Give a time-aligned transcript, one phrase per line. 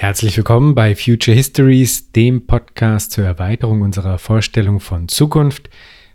[0.00, 5.68] Herzlich willkommen bei Future Histories, dem Podcast zur Erweiterung unserer Vorstellung von Zukunft.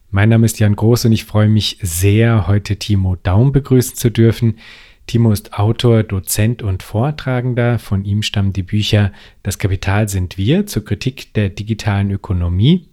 [0.10, 4.10] Mein Name ist Jan Groß und ich freue mich sehr, heute Timo Daum begrüßen zu
[4.10, 4.58] dürfen.
[5.06, 7.78] Timo ist Autor, Dozent und Vortragender.
[7.78, 9.14] Von ihm stammen die Bücher
[9.44, 12.88] Das Kapital sind wir zur Kritik der digitalen Ökonomie,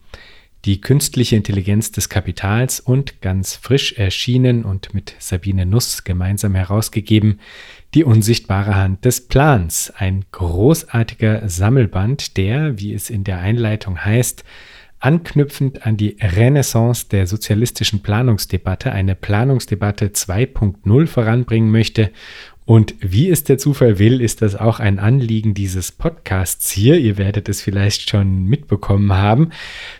[0.66, 7.40] die künstliche Intelligenz des Kapitals und ganz frisch erschienen und mit Sabine Nuss gemeinsam herausgegeben
[7.94, 14.44] die unsichtbare Hand des Plans, ein großartiger Sammelband, der, wie es in der Einleitung heißt,
[14.98, 22.12] anknüpfend an die Renaissance der sozialistischen Planungsdebatte eine Planungsdebatte 2.0 voranbringen möchte
[22.72, 26.96] und wie es der Zufall will, ist das auch ein Anliegen dieses Podcasts hier.
[26.96, 29.50] Ihr werdet es vielleicht schon mitbekommen haben.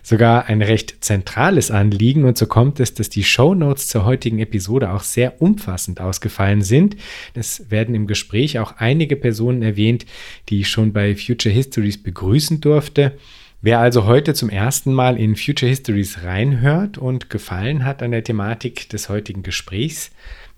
[0.03, 2.25] Sogar ein recht zentrales Anliegen.
[2.25, 6.63] Und so kommt es, dass die Show Notes zur heutigen Episode auch sehr umfassend ausgefallen
[6.63, 6.97] sind.
[7.35, 10.07] Es werden im Gespräch auch einige Personen erwähnt,
[10.49, 13.19] die ich schon bei Future Histories begrüßen durfte.
[13.61, 18.25] Wer also heute zum ersten Mal in Future Histories reinhört und gefallen hat an der
[18.25, 20.11] Thematik des heutigen Gesprächs,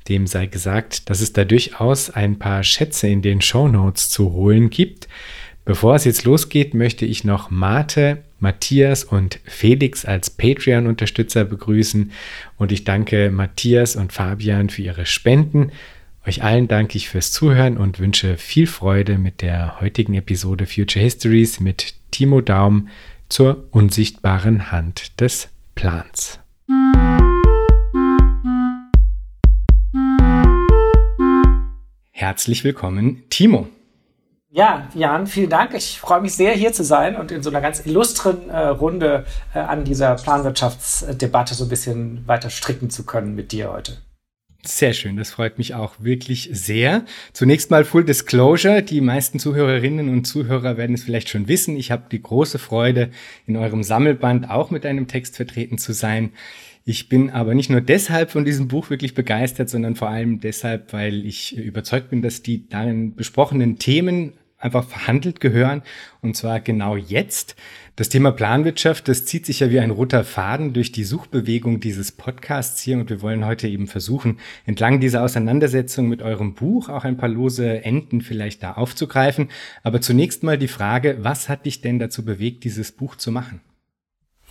[0.08, 4.32] dem sei gesagt, dass es da durchaus ein paar Schätze in den Show Notes zu
[4.32, 5.08] holen gibt.
[5.64, 12.12] Bevor es jetzt losgeht, möchte ich noch Mate, Matthias und Felix als Patreon-Unterstützer begrüßen
[12.58, 15.72] und ich danke Matthias und Fabian für ihre Spenden.
[16.26, 21.02] Euch allen danke ich fürs Zuhören und wünsche viel Freude mit der heutigen Episode Future
[21.02, 22.88] Histories mit Timo Daum
[23.30, 26.38] zur unsichtbaren Hand des Plans.
[32.16, 33.66] Herzlich willkommen, Timo.
[34.48, 35.74] Ja, Jan, vielen Dank.
[35.74, 39.26] Ich freue mich sehr, hier zu sein und in so einer ganz illustren äh, Runde
[39.52, 43.98] äh, an dieser Planwirtschaftsdebatte so ein bisschen weiter stricken zu können mit dir heute.
[44.64, 47.04] Sehr schön, das freut mich auch wirklich sehr.
[47.32, 48.82] Zunächst mal Full Disclosure.
[48.82, 51.76] Die meisten Zuhörerinnen und Zuhörer werden es vielleicht schon wissen.
[51.76, 53.10] Ich habe die große Freude,
[53.44, 56.30] in eurem Sammelband auch mit einem Text vertreten zu sein.
[56.86, 60.92] Ich bin aber nicht nur deshalb von diesem Buch wirklich begeistert, sondern vor allem deshalb,
[60.92, 65.82] weil ich überzeugt bin, dass die darin besprochenen Themen einfach verhandelt gehören
[66.20, 67.56] und zwar genau jetzt.
[67.96, 72.12] Das Thema Planwirtschaft, das zieht sich ja wie ein roter Faden durch die Suchbewegung dieses
[72.12, 77.04] Podcasts hier und wir wollen heute eben versuchen, entlang dieser Auseinandersetzung mit eurem Buch auch
[77.04, 79.48] ein paar lose Enden vielleicht da aufzugreifen.
[79.82, 83.60] Aber zunächst mal die Frage, was hat dich denn dazu bewegt, dieses Buch zu machen?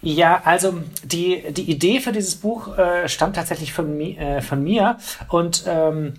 [0.03, 4.61] Ja, also die, die Idee für dieses Buch äh, stammt tatsächlich von, mi äh, von
[4.61, 4.97] mir
[5.29, 6.15] und ähm,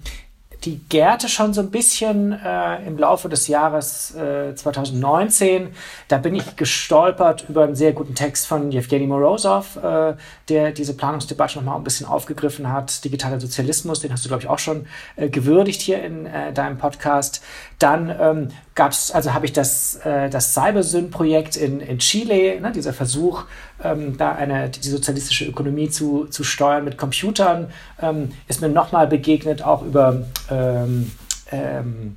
[0.65, 5.69] die gärte schon so ein bisschen äh, im Laufe des Jahres äh, 2019.
[6.09, 10.15] Da bin ich gestolpert über einen sehr guten Text von Jewgeni Morozov, äh,
[10.49, 13.05] der diese Planungsdebatte nochmal ein bisschen aufgegriffen hat.
[13.05, 14.87] Digitaler Sozialismus, den hast du, glaube ich, auch schon
[15.17, 17.43] äh, gewürdigt hier in äh, deinem Podcast.
[17.79, 22.73] Dann ähm, gab es, also habe ich das, äh, das Cybersyn-Projekt in, in Chile, ne,
[22.73, 23.45] dieser Versuch,
[23.83, 27.69] ähm, da eine, die sozialistische Ökonomie zu, zu steuern mit Computern,
[28.01, 31.11] ähm, ist mir nochmal begegnet, auch über ähm,
[31.51, 32.17] ähm,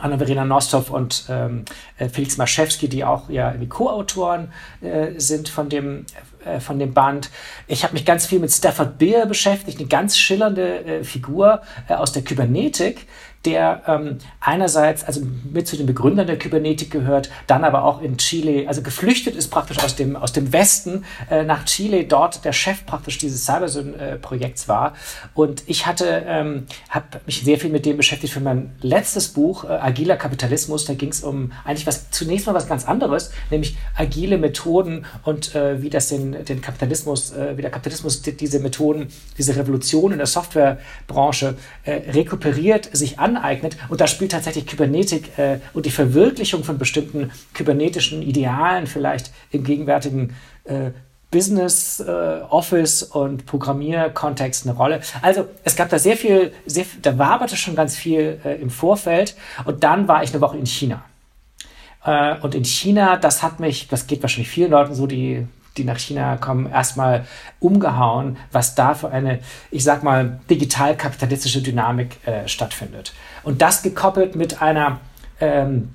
[0.00, 1.64] Anna-Verena Nostov und ähm,
[1.98, 6.06] äh, Felix Maschewski, die auch ja Co-Autoren äh, sind von dem,
[6.44, 7.30] äh, von dem Band.
[7.66, 11.94] Ich habe mich ganz viel mit Stafford Beer beschäftigt, eine ganz schillernde äh, Figur äh,
[11.94, 13.06] aus der Kybernetik,
[13.44, 18.18] der ähm, einerseits also mit zu den Begründern der Kybernetik gehört, dann aber auch in
[18.18, 22.52] Chile, also geflüchtet ist praktisch aus dem, aus dem Westen äh, nach Chile, dort der
[22.52, 24.94] Chef praktisch dieses Cybersyn-Projekts war.
[25.34, 29.64] Und ich hatte, ähm, habe mich sehr viel mit dem beschäftigt für mein letztes Buch,
[29.64, 30.84] äh, Agiler Kapitalismus.
[30.84, 35.54] Da ging es um eigentlich was, zunächst mal was ganz anderes, nämlich agile Methoden und
[35.54, 39.08] äh, wie das den, den Kapitalismus, äh, wie der Kapitalismus diese Methoden,
[39.38, 43.76] diese Revolution in der Softwarebranche äh, rekuperiert, sich an aneignet.
[43.88, 49.64] Und da spielt tatsächlich Kybernetik äh, und die Verwirklichung von bestimmten kybernetischen Idealen vielleicht im
[49.64, 50.90] gegenwärtigen äh,
[51.30, 55.00] Business, äh, Office und Programmierkontext eine Rolle.
[55.22, 59.36] Also es gab da sehr viel, sehr, da waberte schon ganz viel äh, im Vorfeld.
[59.64, 61.04] Und dann war ich eine Woche in China.
[62.04, 65.46] Äh, und in China, das hat mich, das geht wahrscheinlich vielen Leuten so, die
[65.76, 67.24] die nach China kommen, erstmal
[67.58, 69.40] umgehauen, was da für eine,
[69.70, 73.12] ich sag mal, digital-kapitalistische Dynamik äh, stattfindet.
[73.42, 75.00] Und das gekoppelt mit einer,
[75.40, 75.90] ähm,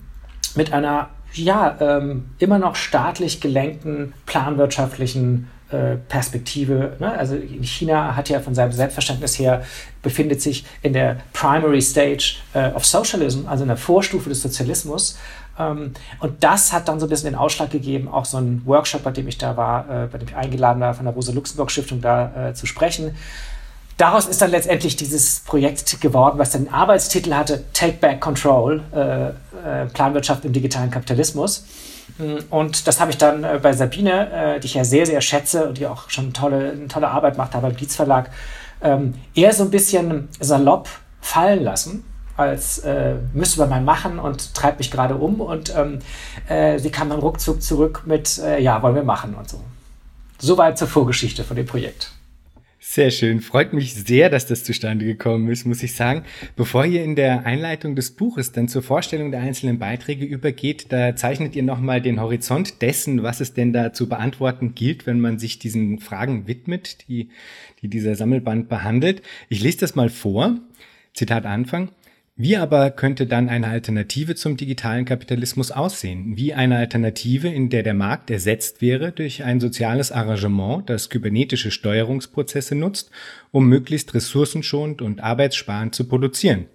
[0.55, 6.95] mit einer, ja, ähm, immer noch staatlich gelenkten, planwirtschaftlichen äh, Perspektive.
[6.99, 7.11] Ne?
[7.11, 9.63] Also China hat ja von seinem Selbstverständnis her,
[10.01, 15.17] befindet sich in der Primary Stage äh, of Socialism, also in der Vorstufe des Sozialismus.
[15.57, 19.03] Ähm, und das hat dann so ein bisschen den Ausschlag gegeben, auch so ein Workshop,
[19.03, 22.49] bei dem ich da war, äh, bei dem ich eingeladen war, von der Rosa-Luxemburg-Stiftung da
[22.49, 23.15] äh, zu sprechen.
[23.97, 29.27] daraus ist dann letztendlich dieses Projekt geworden, was den Arbeitstitel hatte, Take Back Control, äh,
[29.29, 31.65] äh, Planwirtschaft im digitalen Kapitalismus.
[32.17, 35.69] Mm, und das habe ich dann äh, bei Sabine, die ich ja sehr, sehr schätze
[35.69, 38.31] und die auch schon tolle, eine tolle Arbeit macht, da beim Dietz Verlag,
[38.81, 40.89] ähm, eher so ein bisschen salopp
[41.21, 42.03] fallen lassen
[42.37, 45.41] als äh, müssen wir mal machen und treibt mich gerade um.
[45.41, 45.99] Und ähm,
[46.47, 49.61] äh, sie kam dann ruckzuck zurück mit, äh, ja, wollen wir machen und so.
[50.39, 52.11] Soweit zur Vorgeschichte von dem Projekt.
[52.87, 53.41] Sehr schön.
[53.41, 56.23] Freut mich sehr, dass das zustande gekommen ist, muss ich sagen.
[56.55, 61.15] Bevor ihr in der Einleitung des Buches dann zur Vorstellung der einzelnen Beiträge übergeht, da
[61.15, 65.39] zeichnet ihr nochmal den Horizont dessen, was es denn da zu beantworten gilt, wenn man
[65.39, 67.29] sich diesen Fragen widmet, die,
[67.81, 69.23] die dieser Sammelband behandelt.
[69.49, 70.55] Ich lese das mal vor.
[71.13, 71.89] Zitat Anfang.
[72.37, 76.35] Wie aber könnte dann eine Alternative zum digitalen Kapitalismus aussehen?
[76.35, 81.71] Wie eine Alternative, in der der Markt ersetzt wäre durch ein soziales Arrangement, das kybernetische
[81.71, 83.09] Steuerungsprozesse nutzt,
[83.51, 86.65] um möglichst ressourcenschonend und arbeitssparend zu produzieren?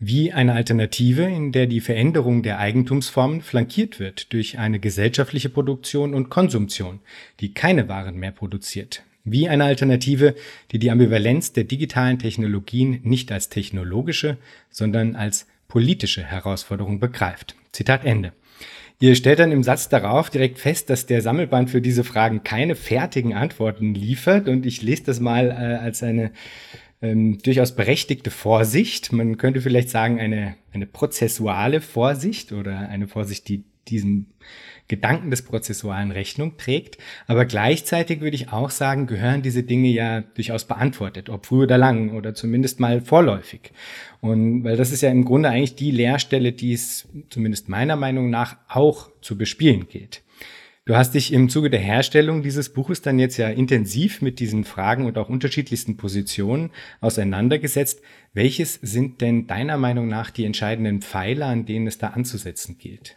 [0.00, 6.14] Wie eine Alternative, in der die Veränderung der Eigentumsformen flankiert wird durch eine gesellschaftliche Produktion
[6.14, 6.98] und Konsumtion,
[7.38, 10.34] die keine Waren mehr produziert, wie eine Alternative,
[10.70, 14.38] die die Ambivalenz der digitalen Technologien nicht als technologische,
[14.70, 17.56] sondern als politische Herausforderung begreift.
[17.72, 18.32] Zitat Ende.
[19.00, 22.76] Ihr stellt dann im Satz darauf direkt fest, dass der Sammelband für diese Fragen keine
[22.76, 26.30] fertigen Antworten liefert und ich lese das mal äh, als eine
[27.00, 29.12] ähm, durchaus berechtigte Vorsicht.
[29.12, 34.26] Man könnte vielleicht sagen eine, eine prozessuale Vorsicht oder eine Vorsicht, die diesem
[34.92, 36.98] Gedanken des Prozessualen Rechnung trägt.
[37.26, 41.78] Aber gleichzeitig würde ich auch sagen, gehören diese Dinge ja durchaus beantwortet, ob früh oder
[41.78, 43.72] lang oder zumindest mal vorläufig.
[44.20, 48.28] Und weil das ist ja im Grunde eigentlich die Leerstelle, die es zumindest meiner Meinung
[48.28, 50.22] nach auch zu bespielen gilt.
[50.84, 54.64] Du hast dich im Zuge der Herstellung dieses Buches dann jetzt ja intensiv mit diesen
[54.64, 58.02] Fragen und auch unterschiedlichsten Positionen auseinandergesetzt.
[58.34, 63.16] Welches sind denn deiner Meinung nach die entscheidenden Pfeiler, an denen es da anzusetzen gilt?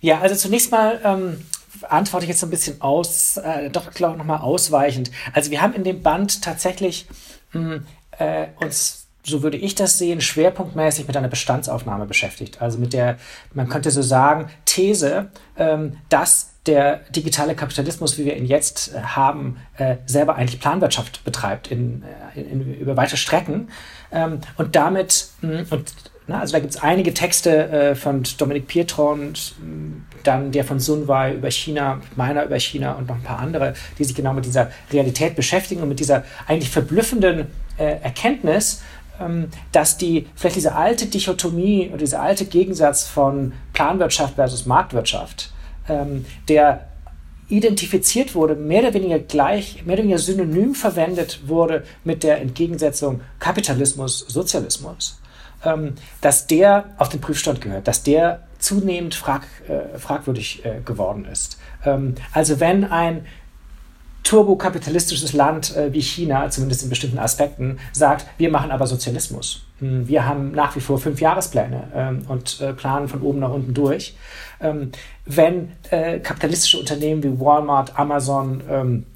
[0.00, 1.44] Ja, also zunächst mal ähm,
[1.88, 5.10] antworte ich jetzt so ein bisschen aus, äh, doch glaube ich nochmal ausweichend.
[5.32, 7.06] Also wir haben in dem Band tatsächlich
[7.52, 7.86] mh, hm,
[8.18, 12.60] äh, uns, so würde ich das sehen, schwerpunktmäßig mit einer Bestandsaufnahme beschäftigt.
[12.60, 13.18] Also mit der,
[13.52, 19.00] man könnte so sagen, These, ähm, dass der digitale Kapitalismus, wie wir ihn jetzt äh,
[19.00, 22.04] haben, äh, selber eigentlich Planwirtschaft betreibt in,
[22.34, 23.70] äh, in, in, über weite Strecken
[24.12, 25.92] ähm, und damit mh, hm, und
[26.30, 29.32] na, also da gibt es einige Texte äh, von Dominik Pietron,
[30.22, 33.74] dann der von Sun Wei über China, meiner über China und noch ein paar andere,
[33.98, 37.48] die sich genau mit dieser Realität beschäftigen und mit dieser eigentlich verblüffenden
[37.78, 38.80] äh, Erkenntnis,
[39.20, 45.50] ähm, dass die vielleicht diese alte Dichotomie oder dieser alte Gegensatz von Planwirtschaft versus Marktwirtschaft,
[45.88, 46.86] ähm, der
[47.48, 53.20] identifiziert wurde, mehr oder weniger gleich, mehr oder weniger synonym verwendet wurde mit der Entgegensetzung
[53.40, 55.20] Kapitalismus, Sozialismus
[55.64, 61.24] ähm, dass der auf den Prüfstand gehört, dass der zunehmend frag, äh, fragwürdig äh, geworden
[61.24, 61.58] ist.
[61.84, 63.26] Ähm, also wenn ein
[64.22, 69.64] turbokapitalistisches Land äh, wie China, zumindest in bestimmten Aspekten, sagt, wir machen aber Sozialismus.
[69.78, 73.50] Hm, wir haben nach wie vor fünf Jahrespläne ähm, und äh, planen von oben nach
[73.50, 74.14] unten durch.
[74.60, 74.92] Ähm,
[75.24, 79.06] wenn äh, kapitalistische Unternehmen wie Walmart, Amazon, ähm,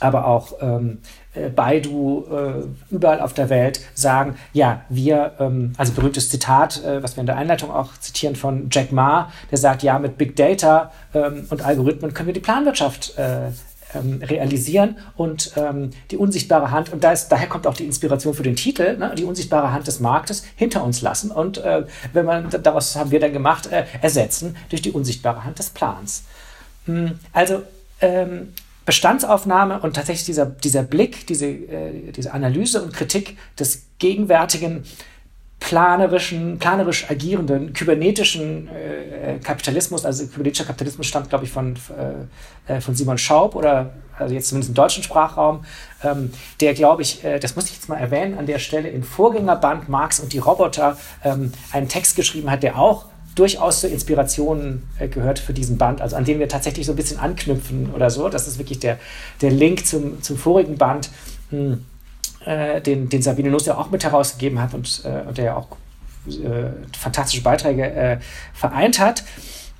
[0.00, 1.23] aber auch ähm, äh,
[1.54, 7.16] Baidu, äh, überall auf der Welt sagen, ja, wir, ähm, also berühmtes Zitat, äh, was
[7.16, 10.92] wir in der Einleitung auch zitieren von Jack Ma, der sagt, ja, mit Big Data
[11.12, 13.48] ähm, und Algorithmen können wir die Planwirtschaft äh,
[13.94, 15.52] ähm, realisieren und
[16.10, 19.14] die unsichtbare Hand, und da ist, daher kommt auch die Inspiration für den Titel, ne,
[19.16, 23.20] die unsichtbare Hand des Marktes hinter uns lassen und äh, wenn man, daraus haben wir
[23.20, 26.24] dann gemacht, äh, ersetzen durch die unsichtbare Hand des Plans.
[26.86, 27.62] Hm, also
[28.00, 28.52] ähm,
[28.84, 34.84] Bestandsaufnahme und tatsächlich dieser, dieser Blick, diese, äh, diese Analyse und Kritik des gegenwärtigen
[35.60, 41.76] planerischen, planerisch agierenden kybernetischen äh, Kapitalismus, also kybernetischer Kapitalismus stammt, glaube ich, von,
[42.66, 45.64] äh, von Simon Schaub oder also jetzt zumindest im deutschen Sprachraum,
[46.02, 49.02] ähm, der, glaube ich, äh, das muss ich jetzt mal erwähnen, an der Stelle im
[49.02, 54.82] Vorgängerband Marx und die Roboter ähm, einen Text geschrieben hat, der auch durchaus zur Inspiration
[54.98, 58.10] äh, gehört für diesen Band, also an dem wir tatsächlich so ein bisschen anknüpfen oder
[58.10, 58.28] so.
[58.28, 58.98] Das ist wirklich der,
[59.40, 61.10] der Link zum, zum vorigen Band,
[61.50, 61.84] mh, hm,
[62.44, 65.56] äh, den, den Sabine Nuss ja auch mit herausgegeben hat und, äh, und der ja
[65.56, 65.68] auch
[66.26, 68.18] äh, fantastische Beiträge äh,
[68.52, 69.24] vereint hat.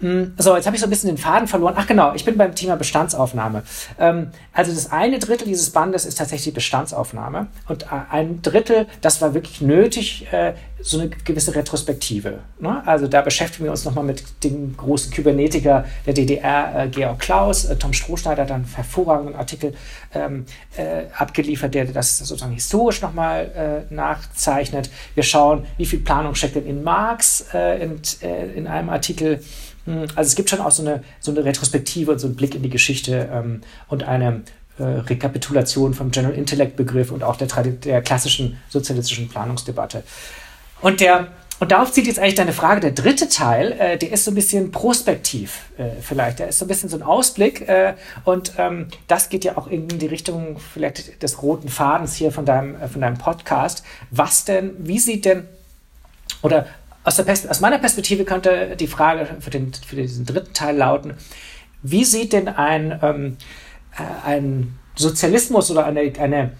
[0.00, 1.74] Hm, so, jetzt habe ich so ein bisschen den Faden verloren.
[1.76, 3.62] Ach genau, ich bin beim Thema Bestandsaufnahme.
[3.98, 9.34] Ähm, also das eine Drittel dieses Bandes ist tatsächlich Bestandsaufnahme und ein Drittel, das war
[9.34, 12.40] wirklich nötig, äh, so eine gewisse Retrospektive.
[12.58, 12.86] Ne?
[12.86, 17.64] Also da beschäftigen wir uns nochmal mit dem großen Kybernetiker der DDR, äh, Georg Klaus.
[17.64, 19.74] Äh, Tom Strohschneider hat einen hervorragenden Artikel
[20.12, 20.44] ähm,
[20.76, 24.90] äh, abgeliefert, der das sozusagen historisch nochmal äh, nachzeichnet.
[25.14, 29.40] Wir schauen, wie viel Planung steckt denn in Marx äh, äh, in einem Artikel.
[29.84, 32.54] Hm, also es gibt schon auch so eine, so eine Retrospektive und so einen Blick
[32.54, 34.42] in die Geschichte ähm, und eine
[34.78, 40.02] äh, Rekapitulation vom General Intellect Begriff und auch der, der klassischen sozialistischen Planungsdebatte.
[40.80, 41.28] Und der
[41.60, 42.80] und darauf zieht jetzt eigentlich deine Frage.
[42.80, 46.40] Der dritte Teil, äh, der ist so ein bisschen prospektiv äh, vielleicht.
[46.40, 47.68] Der ist so ein bisschen so ein Ausblick.
[47.68, 52.32] Äh, und ähm, das geht ja auch in die Richtung vielleicht des roten Fadens hier
[52.32, 53.84] von deinem, äh, von deinem Podcast.
[54.10, 55.46] Was denn, wie sieht denn,
[56.42, 56.66] oder
[57.04, 61.14] aus, der aus meiner Perspektive könnte die Frage für, den, für diesen dritten Teil lauten,
[61.82, 63.36] wie sieht denn ein, ähm,
[63.96, 66.52] äh, ein Sozialismus oder eine, eine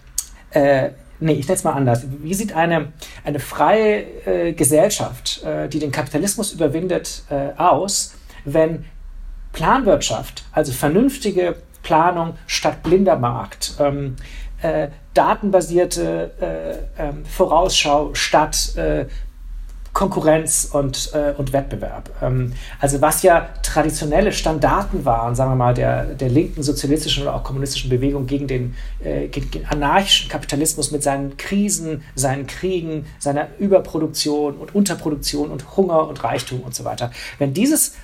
[0.50, 2.04] äh, nee, ich nenne es mal anders.
[2.22, 2.92] Wie sieht eine,
[3.24, 8.84] eine freie äh, Gesellschaft, äh, die den Kapitalismus überwindet, äh, aus, wenn
[9.52, 14.16] Planwirtschaft, also vernünftige Planung statt blinder Markt, ähm,
[14.62, 18.72] äh, datenbasierte äh, ähm, Vorausschau statt
[19.94, 22.10] Konkurrenz und, äh, und Wettbewerb.
[22.20, 27.34] Ähm, also was ja traditionelle Standarten waren, sagen wir mal, der, der linken sozialistischen oder
[27.36, 33.06] auch kommunistischen Bewegung gegen den, äh, gegen den anarchischen Kapitalismus mit seinen Krisen, seinen Kriegen,
[33.20, 37.12] seiner Überproduktion und Unterproduktion und Hunger und Reichtum und so weiter.
[37.38, 37.94] Wenn dieses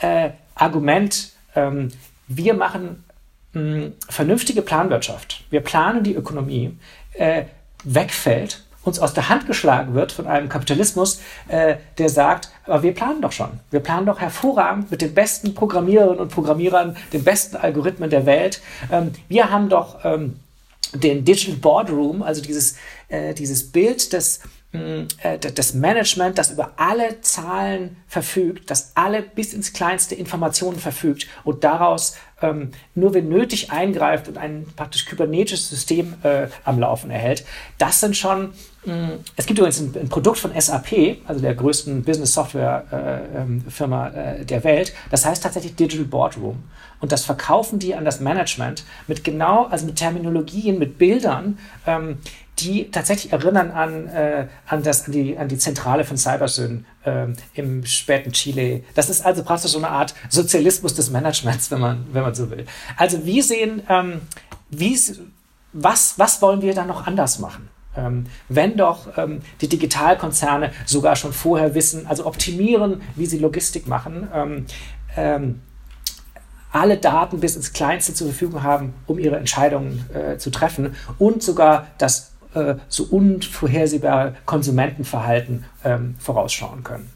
[0.00, 1.90] äh, Argument, ähm,
[2.26, 3.04] wir machen
[3.52, 6.76] mh, vernünftige Planwirtschaft, wir planen die Ökonomie,
[7.12, 7.44] äh,
[7.84, 12.92] wegfällt, uns aus der Hand geschlagen wird von einem Kapitalismus, äh, der sagt, aber wir
[12.94, 13.60] planen doch schon.
[13.70, 18.60] Wir planen doch hervorragend mit den besten Programmiererinnen und Programmierern, den besten Algorithmen der Welt.
[18.90, 20.40] Ähm, wir haben doch ähm,
[20.94, 22.76] den Digital Boardroom, also dieses,
[23.08, 24.40] äh, dieses Bild des
[24.72, 31.26] äh, das Management, das über alle Zahlen verfügt, das alle bis ins kleinste Informationen verfügt
[31.44, 37.10] und daraus ähm, nur wenn nötig eingreift und ein praktisch kybernetisches System äh, am Laufen
[37.10, 37.44] erhält.
[37.78, 38.52] Das sind schon,
[38.84, 44.44] mh, es gibt übrigens ein, ein, Produkt von SAP, also der größten Business-Software-Firma äh, äh,
[44.44, 46.62] der Welt, das heißt tatsächlich Digital Boardroom.
[47.00, 52.18] Und das verkaufen die an das Management mit genau, also mit Terminologien, mit Bildern, ähm,
[52.60, 57.26] die tatsächlich erinnern an, äh, an, das, an, die, an die Zentrale von Cybersyn äh,
[57.54, 58.82] im späten Chile.
[58.94, 62.50] Das ist also praktisch so eine Art Sozialismus des Managements, wenn man, wenn man so
[62.50, 62.66] will.
[62.96, 64.20] Also wie sehen, ähm,
[64.70, 64.98] wie,
[65.72, 67.68] was, was wollen wir da noch anders machen?
[67.96, 73.86] Ähm, wenn doch ähm, die Digitalkonzerne sogar schon vorher wissen, also optimieren, wie sie Logistik
[73.86, 74.66] machen, ähm,
[75.16, 75.60] ähm
[76.70, 81.42] alle Daten bis ins Kleinste zur Verfügung haben, um ihre Entscheidungen äh, zu treffen und
[81.42, 87.10] sogar das äh, so unvorhersehbare Konsumentenverhalten ähm, vorausschauen können.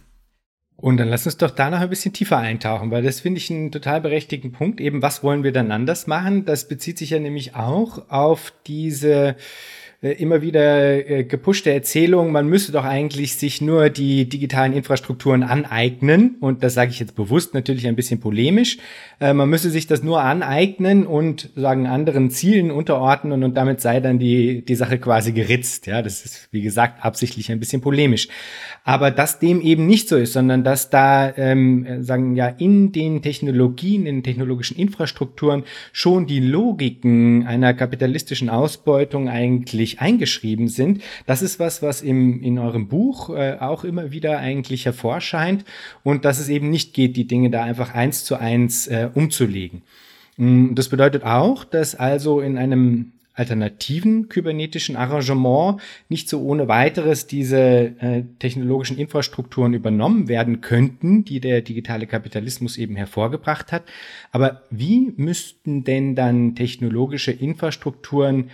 [0.77, 3.71] Und dann lass uns doch danach ein bisschen tiefer eintauchen, weil das finde ich einen
[3.71, 4.81] total berechtigten Punkt.
[4.81, 6.45] Eben, was wollen wir dann anders machen?
[6.45, 9.37] Das bezieht sich ja nämlich auch auf diese
[10.11, 16.35] immer wieder äh, gepushte Erzählung, man müsse doch eigentlich sich nur die digitalen Infrastrukturen aneignen.
[16.41, 18.79] Und das sage ich jetzt bewusst natürlich ein bisschen polemisch.
[19.21, 24.01] Äh, man müsse sich das nur aneignen und sagen anderen Zielen unterordnen und damit sei
[24.01, 25.87] dann die, die Sache quasi geritzt.
[25.87, 28.27] Ja, das ist, wie gesagt, absichtlich ein bisschen polemisch.
[28.83, 33.23] Aber dass dem eben nicht so ist, sondern dass da, ähm, sagen ja, in den
[33.23, 41.03] Technologien, in den technologischen Infrastrukturen schon die Logiken einer kapitalistischen Ausbeutung eigentlich wirklich eingeschrieben sind.
[41.27, 45.65] Das ist was, was im, in eurem Buch äh, auch immer wieder eigentlich hervorscheint
[46.03, 49.83] und dass es eben nicht geht, die Dinge da einfach eins zu eins äh, umzulegen.
[50.37, 55.81] Mm, das bedeutet auch, dass also in einem alternativen kybernetischen Arrangement
[56.11, 57.59] nicht so ohne weiteres diese
[57.99, 63.85] äh, technologischen Infrastrukturen übernommen werden könnten, die der digitale Kapitalismus eben hervorgebracht hat.
[64.33, 68.51] Aber wie müssten denn dann technologische Infrastrukturen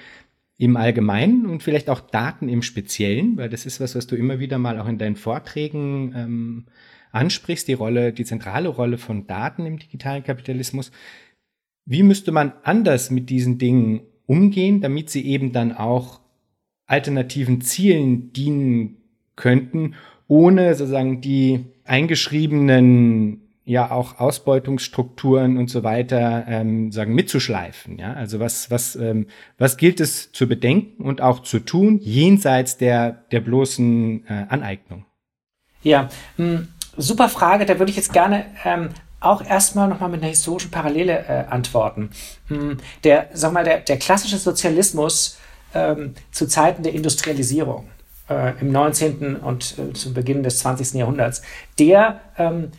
[0.59, 4.41] im Allgemeinen und vielleicht auch Daten im Speziellen, weil das ist was, was du immer
[4.41, 6.67] wieder mal auch in deinen Vorträgen ähm,
[7.13, 10.91] ansprichst, die Rolle, die zentrale Rolle von Daten im digitalen Kapitalismus.
[11.87, 16.21] Wie müsste man anders mit diesen Dingen umgehen, damit sie eben dann auch
[16.87, 18.97] alternativen Zielen dienen
[19.37, 19.95] könnten,
[20.27, 27.99] ohne sozusagen die eingeschriebenen ja auch Ausbeutungsstrukturen und so weiter ähm, sagen mitzuschleifen.
[27.99, 29.27] Ja, also was was ähm,
[29.59, 35.05] was gilt es zu bedenken und auch zu tun jenseits der der bloßen äh, Aneignung?
[35.83, 36.09] Ja,
[36.39, 37.67] mh, hm, super Frage.
[37.67, 38.89] Da würde ich jetzt gerne ähm,
[39.21, 42.11] auch erstmal nochmal mit einer historischen Parallele äh, antworten.
[42.49, 45.39] Hm, der, sag mal, der, der klassische Sozialismus
[45.75, 47.89] ähm, zu Zeiten der Industrialisierung
[48.31, 49.37] äh, im 19.
[49.37, 50.95] und äh, zu Beginn des 20.
[50.95, 51.43] Jahrhunderts,
[51.79, 52.71] der ähm,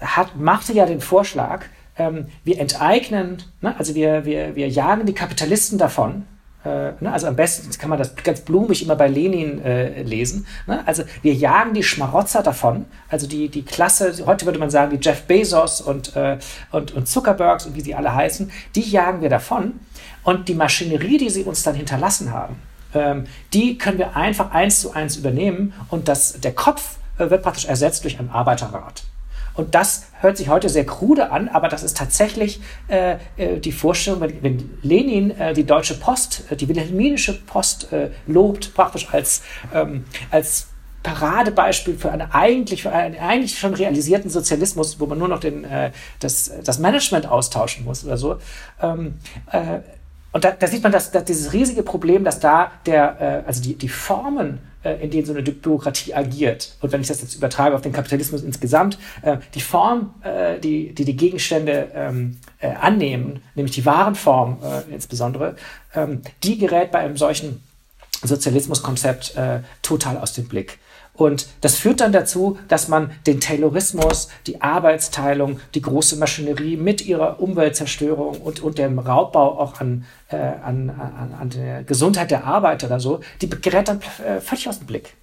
[0.00, 1.64] hat, machte ja den Vorschlag,
[1.96, 6.24] ähm, wir enteignen, ne, also wir, wir, wir jagen die Kapitalisten davon,
[6.64, 10.46] äh, ne, also am besten kann man das ganz blumig immer bei Lenin äh, lesen.
[10.66, 10.86] Ne?
[10.86, 15.04] Also wir jagen die Schmarotzer davon, also die, die Klasse, heute würde man sagen, die
[15.04, 16.38] Jeff Bezos und, äh,
[16.72, 19.80] und, und Zuckerbergs und wie sie alle heißen, die jagen wir davon.
[20.24, 22.56] Und die Maschinerie, die sie uns dann hinterlassen haben,
[22.94, 27.42] ähm, die können wir einfach eins zu eins übernehmen und das, der Kopf äh, wird
[27.42, 29.04] praktisch ersetzt durch einen Arbeiterrat.
[29.58, 33.72] Und das hört sich heute sehr krude an, aber das ist tatsächlich äh, äh, die
[33.72, 39.08] Vorstellung, wenn, wenn Lenin äh, die Deutsche Post, äh, die wilhelminische Post äh, lobt, praktisch
[39.10, 39.42] als,
[39.74, 40.68] ähm, als
[41.02, 45.64] Paradebeispiel für, eine eigentlich, für einen eigentlich schon realisierten Sozialismus, wo man nur noch den,
[45.64, 48.36] äh, das, das Management austauschen muss oder so.
[48.80, 49.14] Ähm,
[49.50, 49.80] äh,
[50.30, 53.74] und da, da, sieht man dass, dass dieses riesige Problem, dass da der, also die,
[53.74, 54.60] die Formen
[54.94, 56.76] in denen so eine Bürokratie agiert.
[56.80, 60.94] Und wenn ich das jetzt übertrage auf den Kapitalismus insgesamt, äh, die Form, äh, die,
[60.94, 64.58] die die Gegenstände ähm, annehmen, nämlich die Warenform
[64.90, 65.54] insbesondere,
[65.94, 67.62] ähm, die gerät bei einem solchen
[68.22, 69.36] Sozialismuskonzept
[69.82, 70.80] total aus dem Blick.
[71.18, 77.04] Und das führt dann dazu, dass man den Taylorismus, die Arbeitsteilung, die große Maschinerie mit
[77.04, 82.44] ihrer Umweltzerstörung und, und dem Raubbau auch an, äh, an, an, an der Gesundheit der
[82.44, 85.14] Arbeiter oder so, die gerät dann äh, völlig aus dem Blick.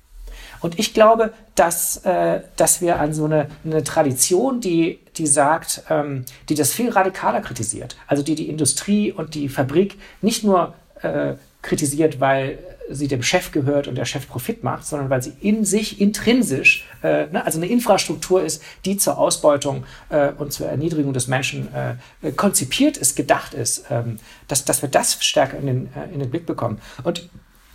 [0.59, 5.83] Und ich glaube, dass, äh, dass wir an so eine, eine Tradition, die, die sagt,
[5.89, 10.73] ähm, die das viel radikaler kritisiert, also die die Industrie und die Fabrik nicht nur
[11.01, 12.59] äh, kritisiert, weil
[12.89, 16.88] sie dem Chef gehört und der Chef Profit macht, sondern weil sie in sich intrinsisch,
[17.04, 21.68] äh, ne, also eine Infrastruktur ist, die zur Ausbeutung äh, und zur Erniedrigung des Menschen
[21.74, 26.20] äh, konzipiert ist, gedacht ist, ähm, dass, dass wir das stärker in den, äh, in
[26.20, 26.80] den Blick bekommen.
[27.04, 27.30] Und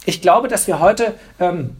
[0.07, 1.77] ich glaube, dass wir heute ähm,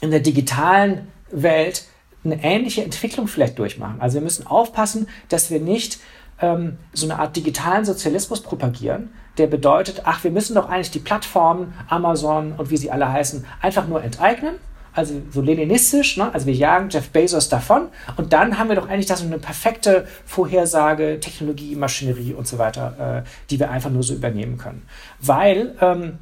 [0.00, 1.84] in der digitalen Welt
[2.24, 4.00] eine ähnliche Entwicklung vielleicht durchmachen.
[4.00, 5.98] Also wir müssen aufpassen, dass wir nicht
[6.40, 10.98] ähm, so eine Art digitalen Sozialismus propagieren, der bedeutet, ach, wir müssen doch eigentlich die
[10.98, 14.54] Plattformen, Amazon und wie sie alle heißen, einfach nur enteignen.
[14.92, 16.34] Also so leninistisch, ne?
[16.34, 20.06] also wir jagen Jeff Bezos davon und dann haben wir doch eigentlich das eine perfekte
[20.26, 24.82] Vorhersage, Technologie, Maschinerie und so weiter, äh, die wir einfach nur so übernehmen können.
[25.20, 26.18] Weil ähm,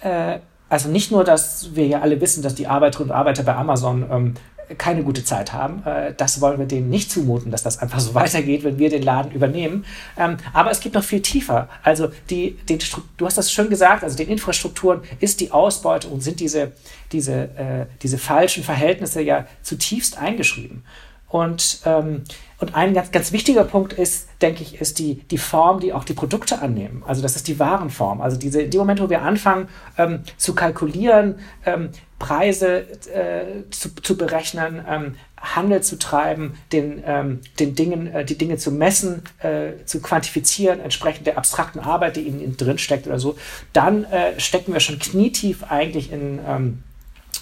[0.00, 3.54] äh, also nicht nur, dass wir ja alle wissen, dass die Arbeiterinnen und Arbeiter bei
[3.54, 4.34] Amazon ähm,
[4.76, 5.82] keine gute Zeit haben.
[5.84, 9.02] Äh, das wollen wir denen nicht zumuten, dass das einfach so weitergeht, wenn wir den
[9.02, 9.84] Laden übernehmen.
[10.16, 11.68] Ähm, aber es geht noch viel tiefer.
[11.82, 12.78] Also die, die,
[13.16, 16.72] du hast das schön gesagt, also den Infrastrukturen ist die Ausbeute und sind diese,
[17.12, 20.84] diese, äh, diese falschen Verhältnisse ja zutiefst eingeschrieben.
[21.32, 22.24] Und, ähm,
[22.58, 26.04] und ein ganz, ganz wichtiger Punkt ist, denke ich, ist die, die Form, die auch
[26.04, 27.02] die Produkte annehmen.
[27.06, 28.20] Also das ist die Warenform.
[28.20, 31.88] Also diese, in dem Moment, wo wir anfangen ähm, zu kalkulieren, ähm,
[32.22, 38.38] Preise äh, zu, zu berechnen, ähm, Handel zu treiben, den, ähm, den Dingen, äh, die
[38.38, 43.18] Dinge zu messen, äh, zu quantifizieren, entsprechend der abstrakten Arbeit, die ihnen drin steckt oder
[43.18, 43.36] so,
[43.72, 46.82] dann äh, stecken wir schon knietief eigentlich in, ähm,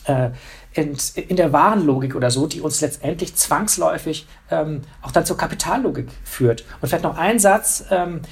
[0.07, 0.31] äh,
[0.73, 0.97] in,
[1.29, 6.65] in der Warenlogik oder so, die uns letztendlich zwangsläufig ähm, auch dann zur Kapitallogik führt.
[6.81, 7.85] Und vielleicht noch ein Satz.
[7.91, 8.23] Ähm,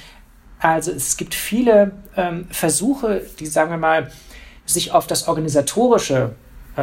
[0.57, 4.09] also es gibt viele ähm, Versuche, die, sagen wir mal,
[4.73, 6.31] sich auf das Organisatorische
[6.75, 6.81] äh,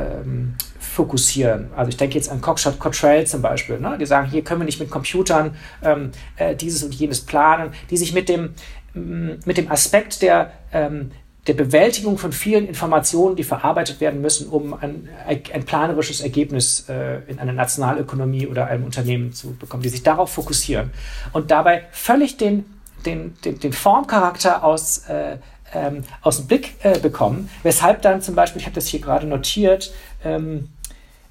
[0.00, 1.70] ähm, fokussieren.
[1.76, 3.78] Also ich denke jetzt an Cockshot Cottrell zum Beispiel.
[3.78, 3.96] Ne?
[3.98, 7.96] Die sagen, hier können wir nicht mit Computern ähm, äh, dieses und jenes planen, die
[7.96, 8.54] sich mit dem,
[8.94, 11.12] mit dem Aspekt der ähm,
[11.46, 17.18] der Bewältigung von vielen Informationen, die verarbeitet werden müssen, um ein, ein planerisches Ergebnis äh,
[17.26, 20.92] in einer Nationalökonomie oder einem Unternehmen zu bekommen, die sich darauf fokussieren
[21.32, 22.64] und dabei völlig den,
[23.04, 25.38] den, den, den Formcharakter aus, äh,
[25.74, 29.26] ähm, aus dem Blick äh, bekommen, weshalb dann zum Beispiel, ich habe das hier gerade
[29.26, 29.92] notiert,
[30.24, 30.68] ähm,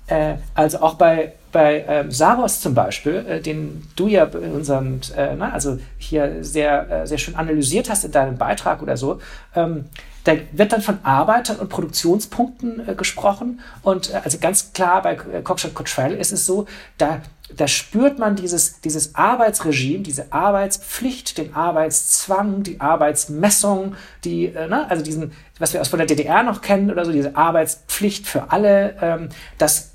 [0.07, 5.01] äh, also auch bei, bei ähm, Saros zum Beispiel, äh, den du ja in unserem,
[5.15, 9.19] äh, na, also hier sehr, äh, sehr schön analysiert hast in deinem Beitrag oder so,
[9.55, 9.85] ähm,
[10.23, 13.59] da wird dann von Arbeitern und Produktionspunkten äh, gesprochen.
[13.81, 16.65] Und äh, also ganz klar bei äh, Cockshot Cottrell ist es so,
[16.97, 17.21] da,
[17.55, 24.89] da spürt man dieses, dieses Arbeitsregime, diese Arbeitspflicht, den Arbeitszwang, die Arbeitsmessung, die, äh, ne,
[24.89, 28.51] also diesen, was wir aus von der DDR noch kennen oder so, diese Arbeitspflicht für
[28.51, 29.91] alle, ähm, das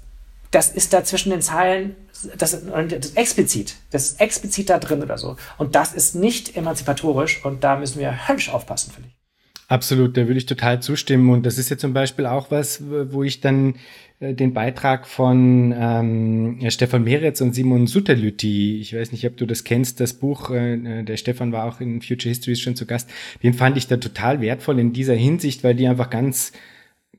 [0.51, 1.97] das ist da zwischen den Zeilen,
[2.39, 5.37] das, das ist explizit, das ist explizit da drin oder so.
[5.59, 9.06] Und das ist nicht emanzipatorisch und da müssen wir höllisch aufpassen, finde ich.
[9.69, 11.31] Absolut, da würde ich total zustimmen.
[11.31, 13.75] Und das ist ja zum Beispiel auch was, wo ich dann
[14.21, 19.45] äh, den Beitrag von ähm, Stefan Meretz und Simon Sutterlütti, ich weiß nicht, ob du
[19.45, 23.11] das kennst, das Buch, äh, der Stefan war auch in Future Histories schon zu Gast,
[23.43, 26.53] den fand ich da total wertvoll in dieser Hinsicht, weil die einfach ganz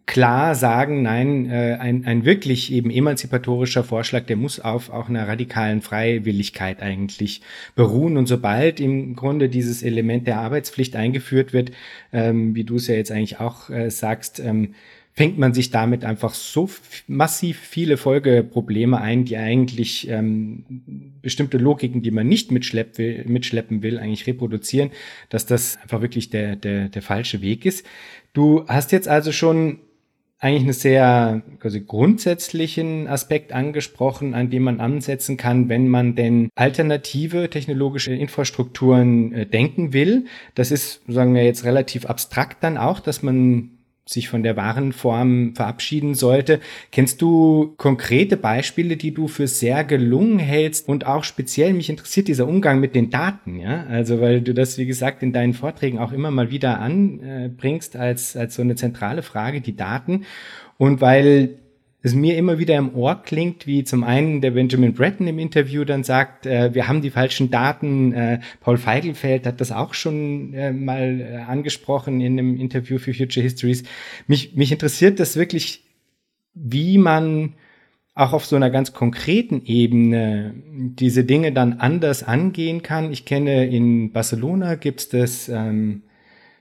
[0.07, 5.27] klar sagen, nein, äh, ein, ein wirklich eben emanzipatorischer Vorschlag, der muss auf auch einer
[5.27, 7.41] radikalen Freiwilligkeit eigentlich
[7.75, 8.17] beruhen.
[8.17, 11.71] Und sobald im Grunde dieses Element der Arbeitspflicht eingeführt wird,
[12.13, 14.73] ähm, wie du es ja jetzt eigentlich auch äh, sagst, ähm,
[15.13, 16.69] fängt man sich damit einfach so
[17.07, 20.63] massiv viele Folgeprobleme ein, die eigentlich ähm,
[21.21, 24.91] bestimmte Logiken, die man nicht mitschlepp will, mitschleppen will, eigentlich reproduzieren,
[25.29, 27.85] dass das einfach wirklich der, der, der falsche Weg ist.
[28.33, 29.79] Du hast jetzt also schon
[30.39, 36.49] eigentlich einen sehr quasi grundsätzlichen Aspekt angesprochen, an dem man ansetzen kann, wenn man denn
[36.55, 40.25] alternative technologische Infrastrukturen äh, denken will.
[40.53, 43.76] Das ist, sagen wir jetzt, relativ abstrakt dann auch, dass man
[44.07, 46.59] sich von der wahren Form verabschieden sollte.
[46.91, 52.27] Kennst du konkrete Beispiele, die du für sehr gelungen hältst und auch speziell mich interessiert
[52.27, 53.85] dieser Umgang mit den Daten, ja?
[53.89, 58.35] Also, weil du das, wie gesagt, in deinen Vorträgen auch immer mal wieder anbringst als,
[58.35, 60.25] als so eine zentrale Frage, die Daten.
[60.77, 61.57] Und weil
[62.03, 65.83] es mir immer wieder im Ohr klingt, wie zum einen der Benjamin Breton im Interview
[65.83, 68.13] dann sagt, äh, wir haben die falschen Daten.
[68.13, 73.13] Äh, Paul Feigelfeld hat das auch schon äh, mal äh, angesprochen in einem Interview für
[73.13, 73.83] Future Histories.
[74.27, 75.83] Mich, mich interessiert das wirklich,
[76.53, 77.53] wie man
[78.17, 83.11] auch auf so einer ganz konkreten Ebene diese Dinge dann anders angehen kann.
[83.11, 86.01] Ich kenne in Barcelona gibt es das ähm,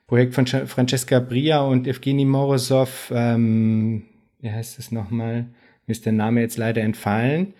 [0.06, 4.02] Projekt von Francesca Bria und Evgeny Morozov, ähm,
[4.46, 5.46] wie heißt es nochmal?
[5.86, 7.54] Mir ist der Name jetzt leider entfallen.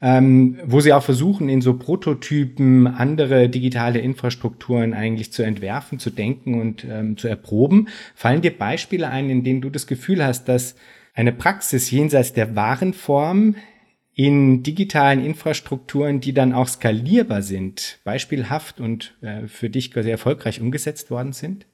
[0.00, 6.10] Ähm, wo sie auch versuchen, in so Prototypen andere digitale Infrastrukturen eigentlich zu entwerfen, zu
[6.10, 7.88] denken und ähm, zu erproben.
[8.14, 10.76] Fallen dir Beispiele ein, in denen du das Gefühl hast, dass
[11.14, 13.56] eine Praxis jenseits der wahren Form
[14.14, 20.60] in digitalen Infrastrukturen, die dann auch skalierbar sind, beispielhaft und äh, für dich sehr erfolgreich
[20.60, 21.66] umgesetzt worden sind?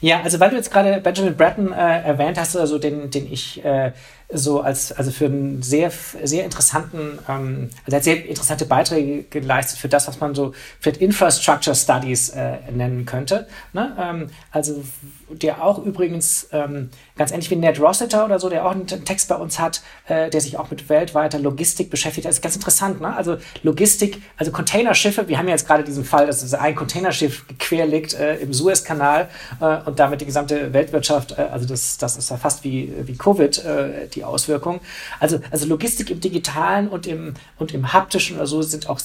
[0.00, 3.62] Ja, also weil du jetzt gerade Benjamin Bratton äh, erwähnt hast, also den, den ich
[3.64, 3.92] äh,
[4.32, 5.90] so als, also für einen sehr,
[6.22, 11.00] sehr interessanten, ähm, also hat sehr interessante Beiträge geleistet für das, was man so vielleicht
[11.00, 13.46] Infrastructure Studies äh, nennen könnte.
[13.72, 13.96] Ne?
[13.98, 14.82] Ähm, also
[15.30, 19.28] der auch übrigens ähm, ganz ähnlich wie Ned Rossiter oder so, der auch einen Text
[19.28, 22.26] bei uns hat, äh, der sich auch mit weltweiter Logistik beschäftigt.
[22.26, 23.00] Das ist ganz interessant.
[23.00, 23.14] Ne?
[23.14, 27.86] Also Logistik, also Containerschiffe, wir haben ja jetzt gerade diesen Fall, dass ein Containerschiff quer
[27.86, 29.28] liegt äh, im Suezkanal
[29.60, 33.16] äh, und damit die gesamte Weltwirtschaft, äh, also das, das ist ja fast wie, wie
[33.16, 34.80] Covid, äh, die Auswirkungen.
[35.18, 39.00] Also, also Logistik im Digitalen und im, und im Haptischen oder so sind auch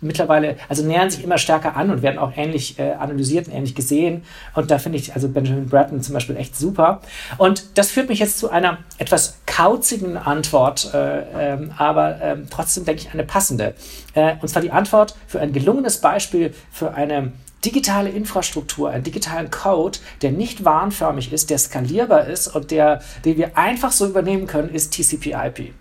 [0.00, 3.74] mittlerweile, also nähern sich immer stärker an und werden auch ähnlich äh, analysiert und ähnlich
[3.74, 4.24] gesehen.
[4.54, 7.00] Und da finde ich also Benjamin Bratton zum Beispiel echt super.
[7.38, 12.84] Und das führt mich jetzt zu einer etwas kauzigen Antwort, äh, ähm, aber äh, trotzdem
[12.84, 13.74] denke ich eine passende.
[14.14, 17.32] Äh, und zwar die Antwort für ein gelungenes Beispiel für eine
[17.64, 23.36] digitale Infrastruktur, einen digitalen Code, der nicht warnförmig ist, der skalierbar ist und der, den
[23.36, 25.72] wir einfach so übernehmen können, ist TCP/IP.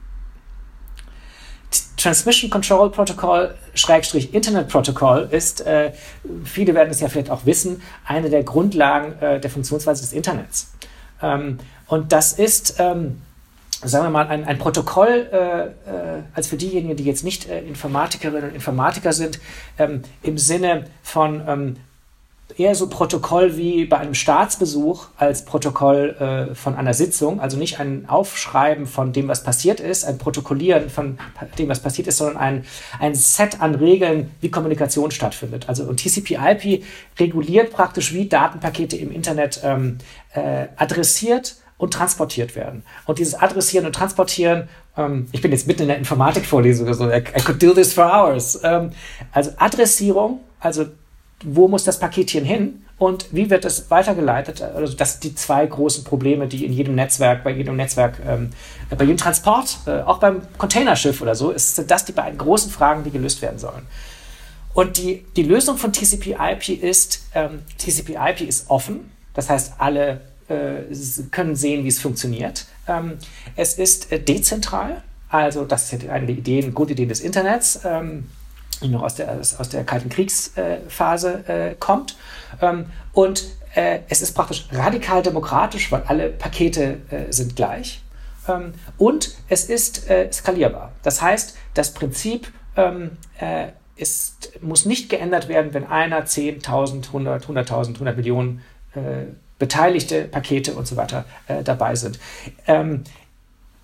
[1.98, 5.94] Transmission Control Protocol Schrägstrich Internet Protocol ist, äh,
[6.44, 10.74] viele werden es ja vielleicht auch wissen, eine der Grundlagen äh, der Funktionsweise des Internets.
[11.22, 13.22] Ähm, und das ist, ähm,
[13.86, 17.62] sagen wir mal, ein, ein Protokoll, äh, äh als für diejenigen, die jetzt nicht äh,
[17.62, 19.40] Informatikerinnen und Informatiker sind,
[19.78, 21.76] ähm, im Sinne von ähm,
[22.58, 27.80] eher so Protokoll wie bei einem Staatsbesuch als Protokoll äh, von einer Sitzung, also nicht
[27.80, 31.18] ein Aufschreiben von dem, was passiert ist, ein Protokollieren von
[31.58, 32.66] dem, was passiert ist, sondern ein,
[33.00, 35.68] ein Set an Regeln, wie Kommunikation stattfindet.
[35.68, 36.84] Also und TCP/IP
[37.20, 39.98] reguliert praktisch, wie Datenpakete im Internet ähm,
[40.34, 42.84] äh, adressiert und transportiert werden.
[43.06, 47.10] Und dieses Adressieren und Transportieren, ähm, ich bin jetzt mitten in der Informatikvorlesung oder so,
[47.10, 48.60] I, I could do this for hours.
[48.64, 48.92] Ähm,
[49.32, 50.86] also Adressierung, also
[51.44, 54.62] wo muss das Paketchen hin und wie wird es weitergeleitet?
[54.62, 58.52] Also das sind die zwei großen Probleme, die in jedem Netzwerk, bei jedem Netzwerk, ähm,
[58.90, 62.72] bei jedem Transport, äh, auch beim Containerschiff oder so, ist, sind das die beiden großen
[62.72, 63.86] Fragen, die gelöst werden sollen.
[64.74, 70.22] Und die, die Lösung von TCP/IP ist, ähm, TCP/IP ist offen, das heißt, alle
[71.32, 72.66] können sehen, wie es funktioniert.
[72.88, 73.18] Ähm,
[73.56, 77.80] es ist äh, dezentral, also das ist eine der Ideen, Grundideen des Internets.
[77.84, 78.30] Ähm,
[78.82, 82.18] die noch aus der, aus der Kalten Kriegsphase äh, kommt.
[82.62, 88.02] Ähm, und äh, es ist praktisch radikal demokratisch, weil alle Pakete äh, sind gleich.
[88.98, 90.92] Und es ist äh, skalierbar.
[91.02, 97.94] Das heißt, das Prinzip äh, ist, muss nicht geändert werden, wenn einer 10.000, 100, 100.000,
[97.94, 98.62] 100 Millionen
[98.96, 99.28] äh,
[99.64, 101.24] beteiligte Pakete und so weiter
[101.64, 102.20] dabei sind.
[102.68, 103.04] Ähm,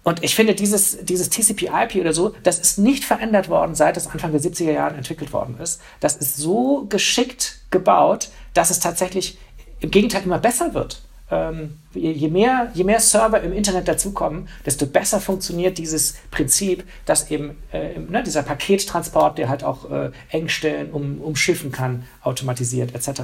[0.03, 4.07] und ich finde, dieses, dieses TCP/IP oder so, das ist nicht verändert worden, seit es
[4.07, 5.81] Anfang der 70er Jahre entwickelt worden ist.
[5.99, 9.37] Das ist so geschickt gebaut, dass es tatsächlich
[9.81, 11.01] im Gegenteil immer besser wird.
[11.31, 17.29] Ähm, je, mehr, je mehr Server im Internet dazukommen, desto besser funktioniert dieses Prinzip, dass
[17.31, 23.21] eben äh, ne, dieser Pakettransport, der halt auch äh, Engstellen um, umschiffen kann, automatisiert etc.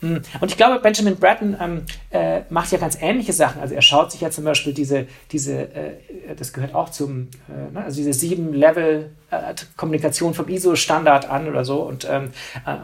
[0.00, 3.60] Mm, und ich glaube, Benjamin Bratton ähm, äh, macht ja ganz ähnliche Sachen.
[3.60, 5.92] Also er schaut sich ja zum Beispiel diese, diese äh,
[6.36, 11.48] das gehört auch zum, äh, ne, also diese sieben Level äh, Kommunikation vom ISO-Standard an
[11.48, 12.30] oder so und, ähm,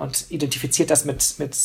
[0.01, 1.57] und identifiziert das mit, mit,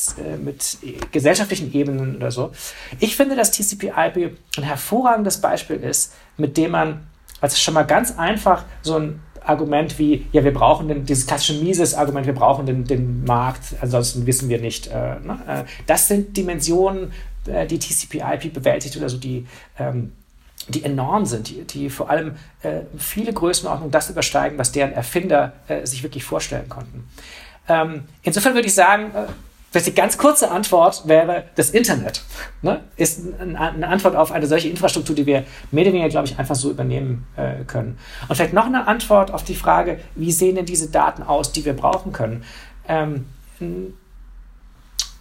[0.43, 0.77] mit
[1.11, 2.51] gesellschaftlichen Ebenen oder so.
[2.99, 7.07] Ich finde, dass TCP/IP ein hervorragendes Beispiel ist, mit dem man,
[7.41, 11.63] also schon mal ganz einfach so ein Argument wie, ja, wir brauchen den, dieses klassische
[11.63, 14.87] Mises-Argument, wir brauchen den, den Markt, ansonsten wissen wir nicht.
[14.87, 15.39] Äh, ne?
[15.47, 17.13] Äh, das sind Dimensionen,
[17.45, 19.45] äh, die TCP/IP bewältigt oder so, die,
[19.79, 20.13] ähm,
[20.67, 25.53] die enorm sind, die, die vor allem äh, viele Größenordnungen das übersteigen, was deren Erfinder
[25.67, 27.07] äh, sich wirklich vorstellen konnten.
[27.67, 29.27] Ähm, insofern würde ich sagen, äh,
[29.81, 32.23] die ganz kurze Antwort wäre das Internet.
[32.61, 32.81] Ne?
[32.95, 36.55] Ist eine Antwort auf eine solche Infrastruktur, die wir mehr oder weniger, glaube ich, einfach
[36.55, 37.99] so übernehmen äh, können.
[38.27, 41.65] Und vielleicht noch eine Antwort auf die Frage, wie sehen denn diese Daten aus, die
[41.65, 42.43] wir brauchen können?
[42.87, 43.25] Ähm,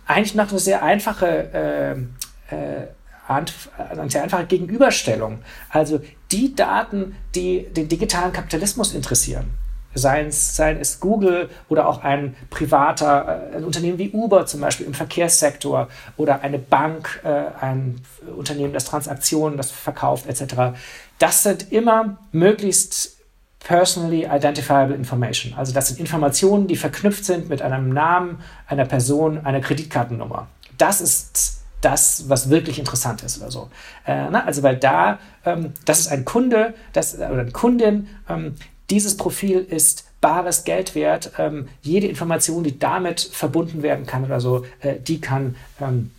[0.06, 2.06] eigentlich noch eine sehr einfache,
[2.50, 2.87] äh, äh,
[3.28, 5.38] eine sehr einfache Gegenüberstellung.
[5.70, 9.50] Also die Daten, die den digitalen Kapitalismus interessieren
[9.96, 14.60] seien es, seien es Google oder auch ein privater, äh, ein Unternehmen wie Uber zum
[14.60, 18.00] Beispiel im Verkehrssektor oder eine Bank, äh, ein
[18.36, 20.76] Unternehmen, das Transaktionen, das verkauft etc.
[21.18, 23.16] Das sind immer möglichst
[23.60, 25.54] personally identifiable information.
[25.54, 30.46] Also das sind Informationen, die verknüpft sind mit einem Namen, einer Person, einer Kreditkartennummer.
[30.78, 33.70] Das ist das, was wirklich interessant ist oder so.
[34.06, 38.54] Äh, na, also weil da, ähm, das ist ein Kunde, das, oder eine Kundin, ähm,
[38.90, 41.32] dieses Profil ist bares Geld wert.
[41.38, 46.10] Ähm, jede Information, die damit verbunden werden kann oder so, äh, die kann ähm,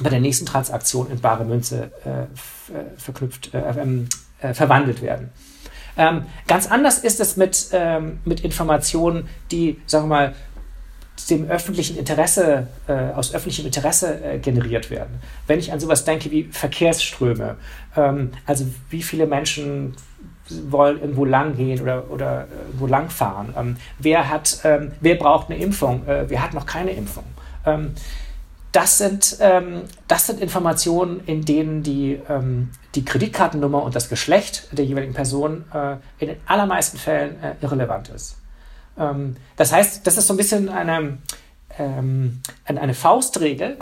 [0.00, 4.08] bei der nächsten Transaktion in bare Münze äh, äh verknüpft, äh, ähm,
[4.40, 5.30] äh, verwandelt werden.
[5.96, 7.68] Ähm, ganz anders ist es mit,
[8.24, 10.34] mit Informationen, die, sagen wir mal,
[11.30, 15.20] dem öffentlichen Interesse, äh, aus öffentlichem Interesse äh, generiert werden.
[15.46, 17.56] Wenn ich an sowas denke wie Verkehrsströme,
[17.96, 19.94] ähm, also wie viele Menschen
[20.68, 22.46] wollen irgendwo lang gehen oder, oder äh,
[22.78, 23.54] wo lang fahren.
[23.56, 26.06] Ähm, wer, hat, ähm, wer braucht eine Impfung?
[26.06, 27.24] Äh, wer hat noch keine Impfung?
[27.64, 27.94] Ähm,
[28.72, 34.68] das, sind, ähm, das sind Informationen, in denen die, ähm, die Kreditkartennummer und das Geschlecht
[34.72, 38.36] der jeweiligen Person äh, in den allermeisten Fällen äh, irrelevant ist.
[38.98, 41.18] Ähm, das heißt, das ist so ein bisschen eine,
[42.66, 43.78] eine Faustregel,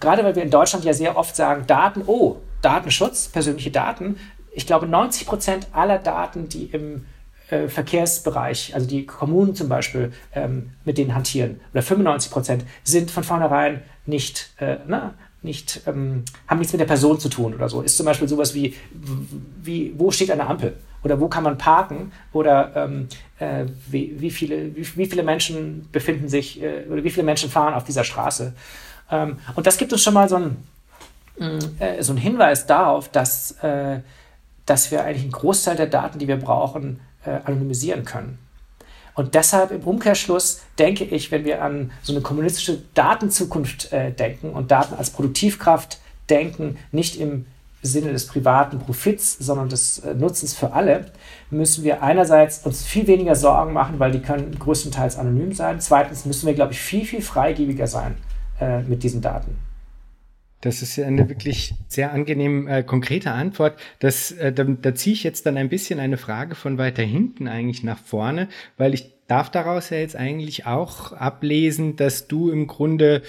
[0.00, 4.16] gerade weil wir in Deutschland ja sehr oft sagen, Daten, oh, Datenschutz, persönliche Daten,
[4.52, 7.06] ich glaube, 90 Prozent aller Daten, die im
[7.50, 13.10] äh, Verkehrsbereich, also die Kommunen zum Beispiel ähm, mit denen hantieren, oder 95 Prozent, sind
[13.10, 17.68] von vornherein nicht, äh, na, nicht ähm, haben nichts mit der Person zu tun oder
[17.68, 17.82] so.
[17.82, 18.74] Ist zum Beispiel sowas wie,
[19.62, 20.76] wie wo steht eine Ampel?
[21.02, 22.12] Oder wo kann man parken?
[22.32, 27.10] Oder ähm, äh, wie, wie, viele, wie, wie, viele Menschen befinden sich, äh, oder wie
[27.10, 28.52] viele Menschen fahren auf dieser Straße?
[29.10, 30.56] Ähm, und das gibt uns schon mal so ein,
[31.78, 34.00] äh, so einen Hinweis darauf, dass äh,
[34.70, 38.38] dass wir eigentlich einen Großteil der Daten, die wir brauchen, äh, anonymisieren können.
[39.14, 44.50] Und deshalb im Umkehrschluss denke ich, wenn wir an so eine kommunistische Datenzukunft äh, denken
[44.50, 47.46] und Daten als Produktivkraft denken, nicht im
[47.82, 51.06] Sinne des privaten Profits, sondern des äh, Nutzens für alle,
[51.50, 55.80] müssen wir einerseits uns viel weniger Sorgen machen, weil die können größtenteils anonym sein.
[55.80, 58.16] Zweitens müssen wir, glaube ich, viel, viel freigebiger sein
[58.60, 59.56] äh, mit diesen Daten.
[60.60, 63.80] Das ist eine wirklich sehr angenehm äh, konkrete Antwort.
[63.98, 67.48] Das, äh, da, da ziehe ich jetzt dann ein bisschen eine Frage von weiter hinten
[67.48, 72.66] eigentlich nach vorne, weil ich darf daraus ja jetzt eigentlich auch ablesen, dass du im
[72.66, 73.22] Grunde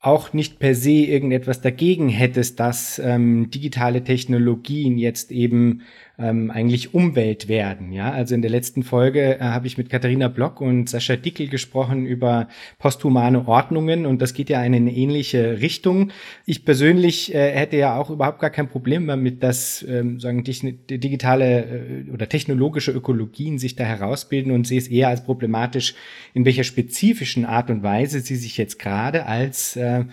[0.00, 5.82] auch nicht per se irgendetwas dagegen hättest, dass ähm, digitale Technologien jetzt eben
[6.18, 7.92] ähm, eigentlich Umwelt werden.
[7.92, 11.48] Ja, also in der letzten Folge äh, habe ich mit Katharina Block und Sascha Dickel
[11.48, 16.10] gesprochen über posthumane Ordnungen und das geht ja in eine ähnliche Richtung.
[16.44, 21.64] Ich persönlich äh, hätte ja auch überhaupt gar kein Problem damit, dass ähm, sagen digitale
[21.64, 25.94] äh, oder technologische Ökologien sich da herausbilden und sehe es eher als problematisch,
[26.34, 30.04] in welcher spezifischen Art und Weise sie sich jetzt gerade als äh,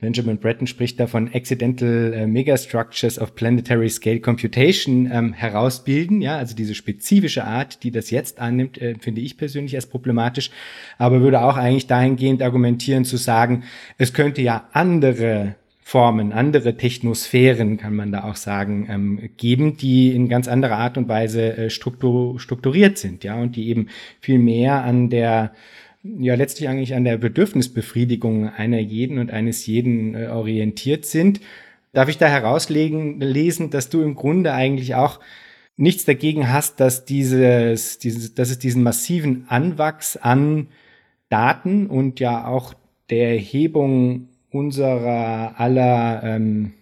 [0.00, 6.22] Benjamin Breton spricht da von Accidental äh, Megastructures of Planetary Scale Computation ähm, herausbilden.
[6.22, 10.50] Ja, also diese spezifische Art, die das jetzt annimmt, äh, finde ich persönlich als problematisch,
[10.96, 13.64] aber würde auch eigentlich dahingehend argumentieren zu sagen,
[13.98, 15.56] es könnte ja andere
[15.90, 20.96] Formen, andere Technosphären, kann man da auch sagen, ähm, geben, die in ganz anderer Art
[20.96, 23.88] und Weise äh, struktur strukturiert sind, ja, und die eben
[24.20, 25.52] viel mehr an der
[26.04, 31.40] ja letztlich eigentlich an der Bedürfnisbefriedigung einer jeden und eines jeden äh, orientiert sind.
[31.92, 35.18] Darf ich da herauslegen, lesen, dass du im Grunde eigentlich auch
[35.76, 40.68] nichts dagegen hast, dass dieses, dieses, dass es diesen massiven Anwachs an
[41.30, 42.74] Daten und ja auch
[43.10, 46.72] der Erhebung unserer aller ähm,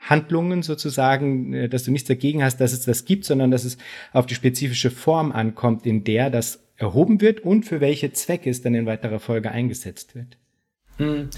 [0.00, 3.78] Handlungen sozusagen, äh, dass du nichts dagegen hast, dass es das gibt, sondern dass es
[4.12, 8.62] auf die spezifische Form ankommt, in der das erhoben wird und für welche Zwecke es
[8.62, 10.36] dann in weiterer Folge eingesetzt wird.
[10.96, 11.28] Hm.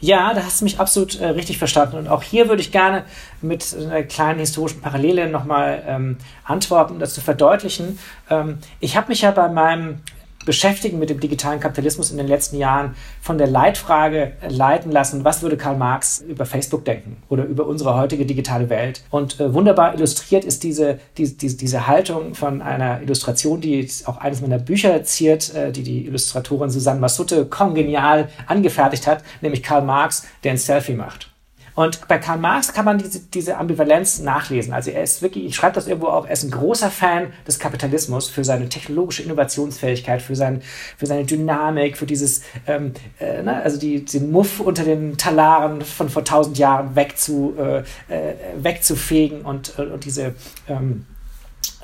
[0.00, 1.96] Ja, da hast du mich absolut äh, richtig verstanden.
[1.96, 3.04] Und auch hier würde ich gerne
[3.40, 7.98] mit einer kleinen historischen Parallele nochmal ähm, antworten, um das zu verdeutlichen.
[8.28, 10.00] Ähm, ich habe mich ja bei meinem
[10.46, 15.42] beschäftigen mit dem digitalen Kapitalismus in den letzten Jahren von der Leitfrage leiten lassen, was
[15.42, 19.02] würde Karl Marx über Facebook denken oder über unsere heutige digitale Welt.
[19.10, 24.16] Und äh, wunderbar illustriert ist diese, die, die, diese Haltung von einer Illustration, die auch
[24.18, 29.82] eines meiner Bücher ziert, äh, die die Illustratorin Susanne Massutte kongenial angefertigt hat, nämlich Karl
[29.82, 31.35] Marx, der ein Selfie macht.
[31.76, 34.72] Und bei Karl Marx kann man diese, diese Ambivalenz nachlesen.
[34.72, 37.58] Also er ist wirklich, ich schreibe das irgendwo auch, er ist ein großer Fan des
[37.58, 40.62] Kapitalismus für seine technologische Innovationsfähigkeit, für, sein,
[40.96, 45.82] für seine Dynamik, für dieses, ähm, äh, ne, also die, den Muff unter den Talaren
[45.82, 50.34] von vor tausend Jahren wegzu, äh, äh, wegzufegen und, äh, und diese
[50.68, 51.04] ähm,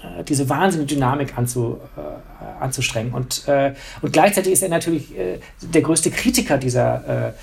[0.02, 3.12] äh, diese wahnsinnige Dynamik anzu, äh, anzustrengen.
[3.12, 7.34] Und, äh, und gleichzeitig ist er natürlich äh, der größte Kritiker dieser,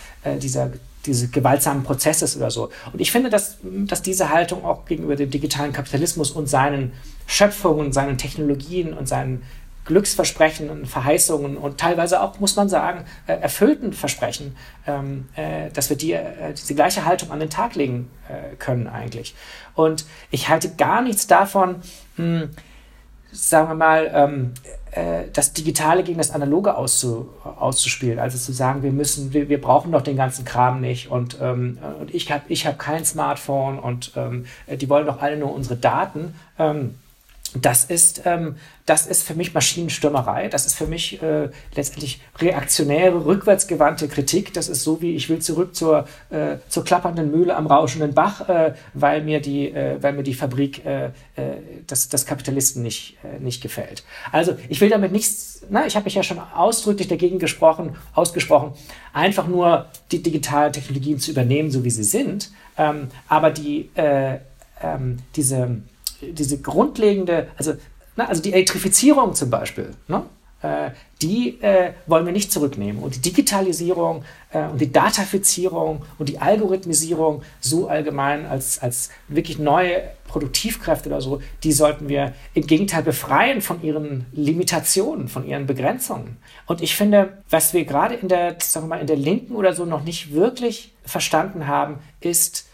[0.42, 0.72] dieser
[1.06, 2.70] dieses gewaltsamen Prozesses oder so.
[2.92, 6.94] Und ich finde, dass, dass diese Haltung auch gegenüber dem digitalen Kapitalismus und seinen
[7.26, 9.44] Schöpfungen, seinen Technologien und seinen
[9.86, 15.90] Glücksversprechen und Verheißungen und teilweise auch, muss man sagen, äh, erfüllten Versprechen, ähm, äh, dass
[15.90, 18.10] wir die, äh, diese gleiche Haltung an den Tag legen
[18.60, 19.34] können eigentlich.
[19.74, 21.82] Und ich halte gar nichts davon,
[22.16, 22.52] hm,
[23.32, 24.70] sagen wir mal, ähm, äh,
[25.34, 28.18] das Digitale gegen das Analoge auszu, auszuspielen.
[28.18, 31.78] Also zu sagen, wir müssen, wir, wir brauchen doch den ganzen Kram nicht und, ähm,
[32.00, 35.76] und ich habe ich hab kein Smartphone und ähm, die wollen doch alle nur unsere
[35.76, 36.36] Daten.
[36.58, 36.96] Ähm,
[37.56, 40.50] das ist, ähm, das ist für mich Maschinenstürmerei.
[40.50, 44.54] Das ist für mich äh, letztendlich reaktionäre, rückwärtsgewandte Kritik.
[44.54, 48.48] Das ist so wie ich will zurück zur, äh, zur klappernden Mühle am rauschenden Bach,
[48.48, 51.12] äh, weil, mir die, äh, weil mir die Fabrik äh, äh,
[51.90, 54.04] des, des Kapitalisten nicht, äh, nicht gefällt.
[54.32, 58.74] Also ich will damit nichts, na, ich habe mich ja schon ausdrücklich dagegen gesprochen, ausgesprochen,
[59.14, 62.52] einfach nur die digitalen Technologien zu übernehmen, so wie sie sind.
[62.78, 64.38] Ähm, aber die, äh,
[64.82, 65.82] ähm, diese
[66.22, 67.74] diese grundlegende, also,
[68.16, 70.24] na, also die Elektrifizierung zum Beispiel, ne?
[70.62, 73.02] äh, die äh, wollen wir nicht zurücknehmen.
[73.02, 79.60] Und die Digitalisierung äh, und die Datafizierung und die Algorithmisierung so allgemein als, als wirklich
[79.60, 85.66] neue Produktivkräfte oder so, die sollten wir im Gegenteil befreien von ihren Limitationen, von ihren
[85.66, 86.38] Begrenzungen.
[86.66, 89.74] Und ich finde, was wir gerade in der, sagen wir mal, in der Linken oder
[89.74, 92.69] so noch nicht wirklich verstanden haben, ist,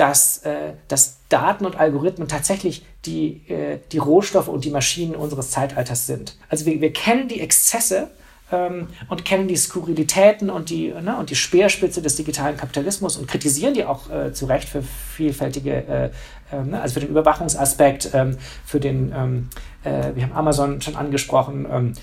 [0.00, 5.50] dass, äh, dass Daten und Algorithmen tatsächlich die, äh, die Rohstoffe und die Maschinen unseres
[5.50, 6.38] Zeitalters sind.
[6.48, 8.08] Also wir, wir kennen die Exzesse
[8.50, 13.28] ähm, und kennen die Skurrilitäten und die, ne, und die Speerspitze des digitalen Kapitalismus und
[13.28, 16.10] kritisieren die auch äh, zu Recht für vielfältige, äh,
[16.50, 19.48] ähm, ne, also für den Überwachungsaspekt, ähm, für den, ähm,
[19.84, 21.94] äh, wir haben Amazon schon angesprochen,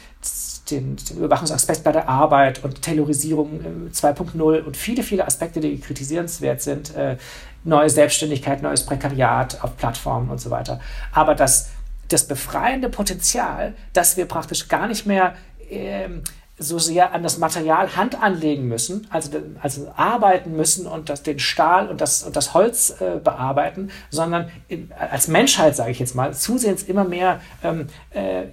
[0.72, 5.80] den, den Überwachungsaspekt bei der Arbeit und Taylorisierung 2.0 äh, und viele, viele Aspekte, die
[5.80, 6.96] kritisierenswert sind.
[6.96, 7.18] Äh,
[7.68, 10.80] neue Selbstständigkeit, neues Prekariat auf Plattformen und so weiter.
[11.12, 11.70] Aber das,
[12.08, 15.36] das befreiende Potenzial, dass wir praktisch gar nicht mehr
[15.70, 16.24] ähm,
[16.58, 19.30] so sehr an das Material Hand anlegen müssen, also,
[19.62, 24.50] also arbeiten müssen und das, den Stahl und das, und das Holz äh, bearbeiten, sondern
[24.68, 28.46] in, als Menschheit, sage ich jetzt mal, zusehends immer mehr ähm, äh,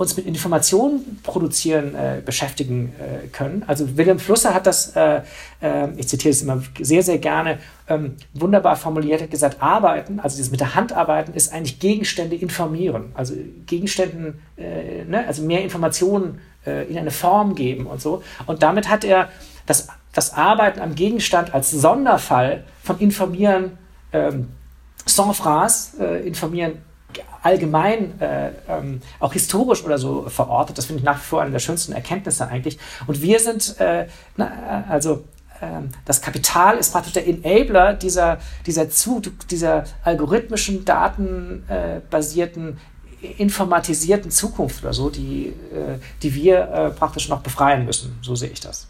[0.00, 3.64] uns mit Informationen produzieren äh, beschäftigen äh, können.
[3.66, 5.20] Also Wilhelm Flusser hat das, äh,
[5.60, 10.38] äh ich zitiere es immer sehr, sehr gerne, ähm, wunderbar formuliert, hat gesagt, arbeiten, also
[10.38, 13.10] dieses mit der Hand arbeiten, ist eigentlich Gegenstände informieren.
[13.12, 13.34] Also
[13.66, 18.22] Gegenständen, äh, ne, also mehr Informationen äh, in eine Form geben und so.
[18.46, 19.28] Und damit hat er
[19.66, 23.76] das, das Arbeiten am Gegenstand als Sonderfall von informieren,
[24.14, 24.48] ähm,
[25.04, 26.78] sans phrase, informieren
[27.42, 30.78] allgemein, äh, ähm, auch historisch oder so verortet.
[30.78, 32.78] Das finde ich nach wie vor eine der schönsten Erkenntnisse eigentlich.
[33.06, 35.24] Und wir sind, äh, na, also
[35.62, 42.78] ähm, das Kapital ist praktisch der Enabler dieser, dieser, zu, dieser algorithmischen, datenbasierten,
[43.38, 48.18] informatisierten Zukunft oder so, die, äh, die wir äh, praktisch noch befreien müssen.
[48.22, 48.86] So sehe ich das.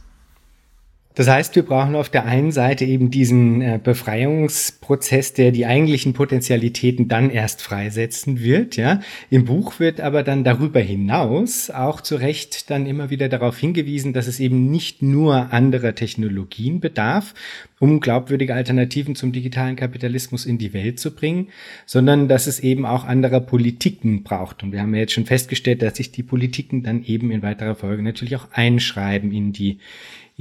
[1.15, 6.13] Das heißt, wir brauchen auf der einen Seite eben diesen äh, Befreiungsprozess, der die eigentlichen
[6.13, 8.77] Potentialitäten dann erst freisetzen wird.
[8.77, 13.59] Ja, im Buch wird aber dann darüber hinaus auch zu Recht dann immer wieder darauf
[13.59, 17.35] hingewiesen, dass es eben nicht nur anderer Technologien bedarf,
[17.81, 21.49] um glaubwürdige Alternativen zum digitalen Kapitalismus in die Welt zu bringen,
[21.87, 24.63] sondern dass es eben auch anderer Politiken braucht.
[24.63, 27.75] Und wir haben ja jetzt schon festgestellt, dass sich die Politiken dann eben in weiterer
[27.75, 29.79] Folge natürlich auch einschreiben in die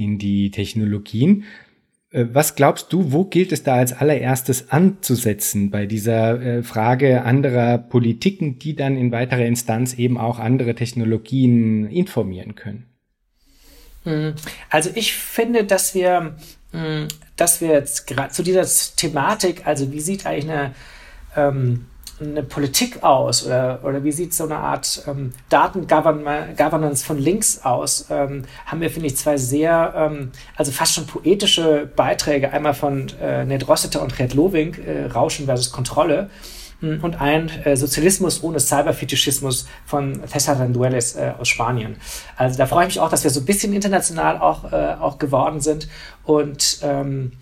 [0.00, 1.44] in die Technologien.
[2.10, 7.22] Äh, was glaubst du, wo gilt es da als allererstes anzusetzen bei dieser äh, Frage
[7.22, 12.86] anderer Politiken, die dann in weiterer Instanz eben auch andere Technologien informieren können?
[14.04, 14.34] Hm,
[14.70, 16.36] also ich finde, dass wir,
[16.72, 20.74] hm, dass wir jetzt gerade zu dieser Thematik, also wie sieht eigentlich eine
[21.36, 21.86] ähm,
[22.20, 28.06] eine Politik aus oder, oder wie sieht so eine Art ähm, Datengovernance von links aus?
[28.10, 33.08] Ähm, haben wir, finde ich, zwei sehr, ähm, also fast schon poetische Beiträge, einmal von
[33.20, 36.30] äh, Ned Rossiter und Red Loving, äh, Rauschen versus Kontrolle,
[36.80, 41.96] hm, und ein äh, Sozialismus ohne Cyberfetischismus von César Rendueles äh, aus Spanien.
[42.36, 45.18] Also da freue ich mich auch, dass wir so ein bisschen international auch, äh, auch
[45.18, 45.88] geworden sind
[46.24, 47.32] und ähm,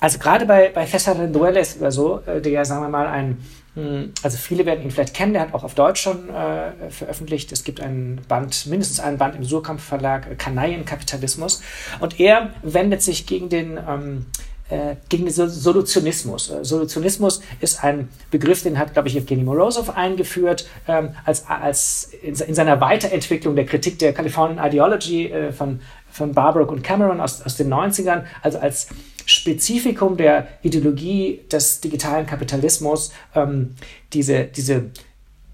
[0.00, 3.38] also gerade bei, bei César Rendueles oder so, äh, der ja, sagen wir mal, ein
[3.76, 7.52] also viele werden ihn vielleicht kennen, der hat auch auf Deutsch schon äh, veröffentlicht.
[7.52, 11.62] Es gibt einen Band, mindestens einen Band im Surkamp Verlag, äh, Kanaillenkapitalismus.
[12.00, 14.26] Und er wendet sich gegen den ähm,
[14.70, 16.50] äh, gegen den Solutionismus.
[16.50, 22.10] Äh, Solutionismus ist ein Begriff, den hat, glaube ich, Evgeny Morozov eingeführt, ähm, als, als
[22.22, 27.20] in, in, seiner Weiterentwicklung der Kritik der Californian Ideology äh, von, von Barbrook und Cameron
[27.20, 28.88] aus, aus den 90ern, also als
[29.30, 33.74] Spezifikum der Ideologie des digitalen Kapitalismus, ähm,
[34.12, 34.90] diese, diese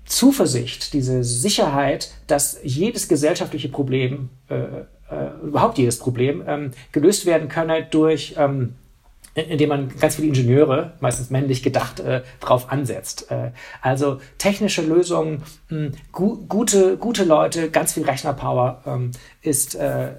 [0.07, 7.49] Zuversicht, diese Sicherheit, dass jedes gesellschaftliche Problem, äh, äh, überhaupt jedes Problem, ähm, gelöst werden
[7.49, 8.75] könne durch ähm,
[9.43, 13.31] indem man ganz viele Ingenieure, meistens männlich gedacht, äh, drauf ansetzt.
[13.31, 13.51] Äh,
[13.83, 19.11] also technische Lösungen, mh, hm, gu gute, gute Leute, ganz viel Rechnerpower ähm,
[19.43, 20.13] ist äh, äh,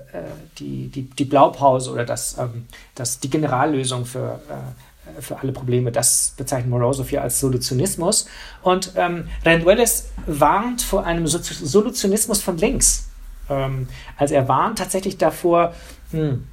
[0.59, 5.91] die, die, die Blaupause oder das, ähm, das, die Generallösung für, äh, für alle Probleme.
[5.91, 8.27] Das bezeichnet Morozov hier als Solutionismus.
[8.61, 13.09] Und ähm, Rendueles warnt vor einem so Solutionismus von links.
[13.49, 15.73] Ähm, also er warnt tatsächlich davor,
[16.11, 16.47] mh, hm,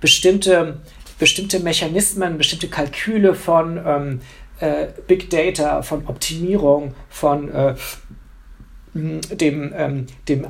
[0.00, 0.80] bestimmte
[1.22, 4.20] bestimmte Mechanismen, bestimmte Kalküle von ähm,
[4.58, 7.76] äh, Big Data, von Optimierung, von äh,
[8.92, 10.48] dem, ähm, dem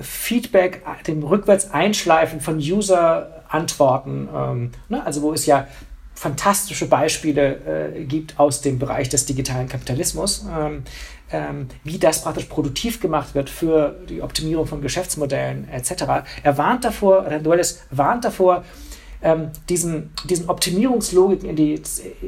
[0.00, 5.04] Feedback, dem rückwärts Einschleifen von User-Antworten, ähm, ne?
[5.04, 5.66] also wo es ja
[6.14, 10.84] fantastische Beispiele äh, gibt aus dem Bereich des digitalen Kapitalismus, ähm,
[11.32, 16.04] ähm, wie das praktisch produktiv gemacht wird für die Optimierung von Geschäftsmodellen etc.
[16.44, 18.62] Er warnt davor, Rendueles warnt davor,
[19.22, 21.74] ähm, diesen, diesen Optimierungslogiken in die,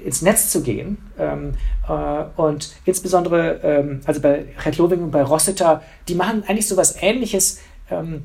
[0.04, 0.98] ins Netz zu gehen.
[1.18, 1.54] Ähm,
[1.88, 6.76] äh, und insbesondere, ähm, also bei Red Loving und bei Rossiter, die machen eigentlich so
[6.76, 8.22] was Ähnliches, ähm,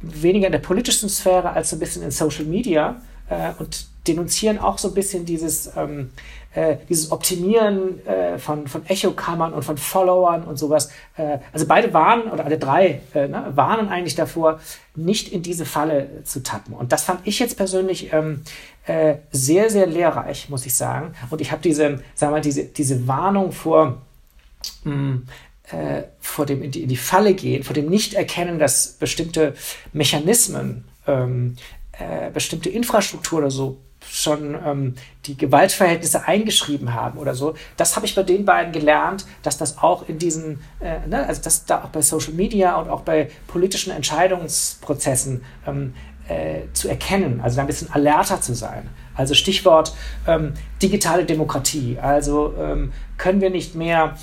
[0.00, 4.58] weniger in der politischen Sphäre als so ein bisschen in Social Media äh, und denunzieren
[4.58, 6.10] auch so ein bisschen dieses, ähm,
[6.54, 10.90] äh, dieses Optimieren äh, von, von Echokammern und von Followern und sowas.
[11.16, 14.60] Äh, also beide warnen, oder alle drei, äh, ne, warnen eigentlich davor,
[14.94, 16.74] nicht in diese Falle zu tappen.
[16.74, 18.42] Und das fand ich jetzt persönlich ähm,
[18.86, 21.14] äh, sehr, sehr lehrreich, muss ich sagen.
[21.30, 21.82] Und ich habe diese,
[22.14, 24.02] sagen wir mal, diese, diese Warnung vor,
[24.84, 25.26] mh, mm,
[25.72, 29.54] äh, vor dem in die, in die Falle gehen, vor dem Nicht-Erkennen, dass bestimmte
[29.92, 31.56] Mechanismen, ähm,
[31.92, 33.78] äh, bestimmte Infrastruktur oder so
[34.10, 34.94] schon ähm,
[35.26, 37.54] die Gewaltverhältnisse eingeschrieben haben oder so.
[37.76, 41.42] Das habe ich bei den beiden gelernt, dass das auch in diesen, äh, ne, also
[41.42, 45.94] dass da auch bei Social Media und auch bei politischen Entscheidungsprozessen ähm,
[46.28, 48.88] äh, zu erkennen, also ein bisschen alerter zu sein.
[49.14, 49.94] Also Stichwort
[50.26, 51.98] ähm, digitale Demokratie.
[52.00, 54.16] Also ähm, können wir nicht mehr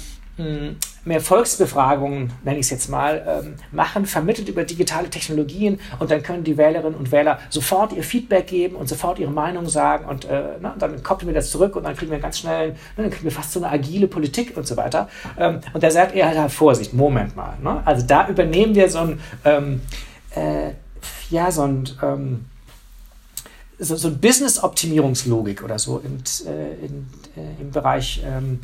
[1.04, 6.24] mehr Volksbefragungen, nenne ich es jetzt mal, ähm, machen, vermittelt über digitale Technologien und dann
[6.24, 10.26] können die Wählerinnen und Wähler sofort ihr Feedback geben und sofort ihre Meinung sagen und
[10.26, 13.12] äh, na, dann koppeln wir das zurück und dann kriegen wir ganz schnell, na, dann
[13.12, 15.10] kriegen wir fast so eine agile Politik und so weiter.
[15.38, 17.58] Ähm, und da sagt er halt, Vorsicht, Moment mal.
[17.62, 17.82] Ne?
[17.86, 19.82] Also da übernehmen wir so ein, ähm,
[20.36, 20.72] äh,
[21.30, 22.46] ja, so ein, ähm,
[23.82, 28.60] so, so Business-Optimierungslogik oder so in, äh, in, äh, im Bereich ähm,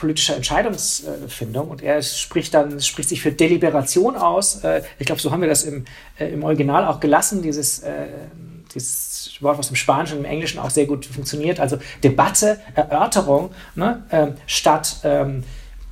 [0.00, 4.64] politischer Entscheidungsfindung und er spricht dann, spricht sich für Deliberation aus.
[4.64, 5.84] Äh, ich glaube, so haben wir das im,
[6.18, 8.06] äh, im Original auch gelassen, dieses, äh,
[8.74, 11.60] dieses Wort, was im Spanischen und im Englischen auch sehr gut funktioniert.
[11.60, 15.44] Also Debatte, Erörterung ne, ähm, statt ähm,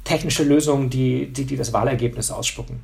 [0.05, 2.81] technische Lösungen, die, die, die das Wahlergebnis ausspucken.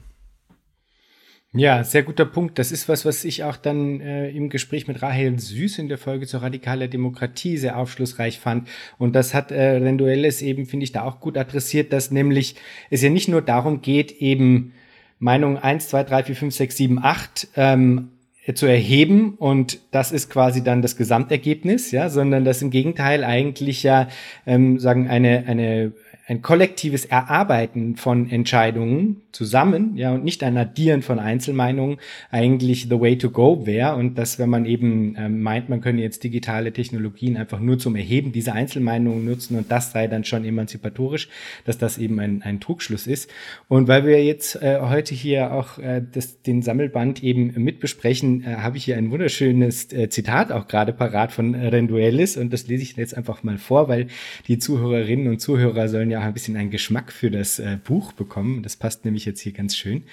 [1.57, 2.59] Ja, sehr guter Punkt.
[2.59, 5.98] Das ist was, was ich auch dann äh, im Gespräch mit Rahel Süß in der
[5.98, 8.66] Folge zur radikaler Demokratie sehr aufschlussreich fand.
[8.98, 12.57] Und das hat äh, Renduelles eben, finde ich, da auch gut adressiert, dass nämlich
[12.90, 14.72] es ja nicht nur darum geht, eben
[15.20, 18.09] Meinung 1, 2, 3, 4, 5, 6, 7, 8 ähm,
[18.52, 23.82] zu erheben und das ist quasi dann das Gesamtergebnis, ja, sondern dass im Gegenteil eigentlich
[23.84, 24.09] ja
[24.44, 25.92] ähm, sagen eine eine
[26.26, 31.98] ein kollektives Erarbeiten von Entscheidungen zusammen, ja, und nicht ein Addieren von Einzelmeinungen
[32.30, 33.96] eigentlich the way to go wäre.
[33.96, 37.94] Und dass, wenn man eben äh, meint, man könne jetzt digitale Technologien einfach nur zum
[37.94, 41.28] Erheben dieser Einzelmeinungen nutzen und das sei dann schon emanzipatorisch,
[41.66, 43.30] dass das eben ein, ein Trugschluss ist.
[43.68, 48.56] Und weil wir jetzt äh, heute hier auch äh, das, den Sammelband eben mitbesprechen, äh,
[48.56, 52.82] habe ich hier ein wunderschönes äh, Zitat auch gerade parat von Renduelis und das lese
[52.82, 54.06] ich jetzt einfach mal vor, weil
[54.48, 58.12] die Zuhörerinnen und Zuhörer sollen ja auch ein bisschen einen Geschmack für das äh, Buch
[58.12, 58.62] bekommen.
[58.62, 60.04] Das passt nämlich jetzt hier ganz schön.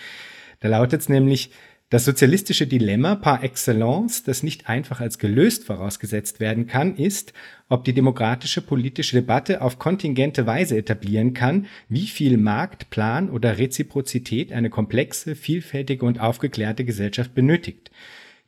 [0.59, 1.51] Da lautet es nämlich,
[1.91, 7.33] das sozialistische Dilemma par excellence, das nicht einfach als gelöst vorausgesetzt werden kann, ist,
[7.67, 13.57] ob die demokratische politische Debatte auf kontingente Weise etablieren kann, wie viel Markt, Plan oder
[13.57, 17.91] Reziprozität eine komplexe, vielfältige und aufgeklärte Gesellschaft benötigt.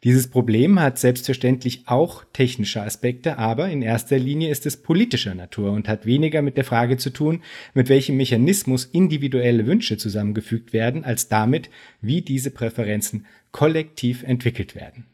[0.04, 5.72] Dieses Problem hat selbstverständlich auch technische Aspekte, aber in erster Linie ist es politischer Natur
[5.72, 7.42] und hat weniger mit der Frage zu tun,
[7.74, 11.70] mit welchem Mechanismus individuelle Wünsche zusammengefügt werden, als damit,
[12.02, 15.06] wie diese Präferenzen kollektiv entwickelt werden.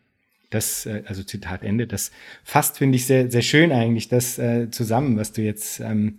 [0.49, 2.11] Das, äh, also Zitat Ende, das
[2.43, 6.17] fasst, finde ich, sehr, sehr schön eigentlich das äh, zusammen, was du jetzt ähm,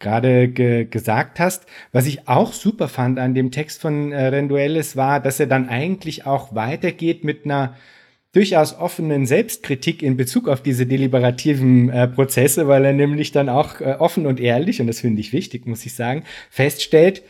[0.00, 1.64] gerade ge gesagt hast.
[1.92, 5.70] Was ich auch super fand an dem Text von äh, Rendueles war, dass er dann
[5.70, 7.74] eigentlich auch weitergeht mit einer
[8.32, 13.80] durchaus offenen Selbstkritik in Bezug auf diese deliberativen äh, Prozesse, weil er nämlich dann auch
[13.80, 17.22] äh, offen und ehrlich, und das finde ich wichtig, muss ich sagen, feststellt,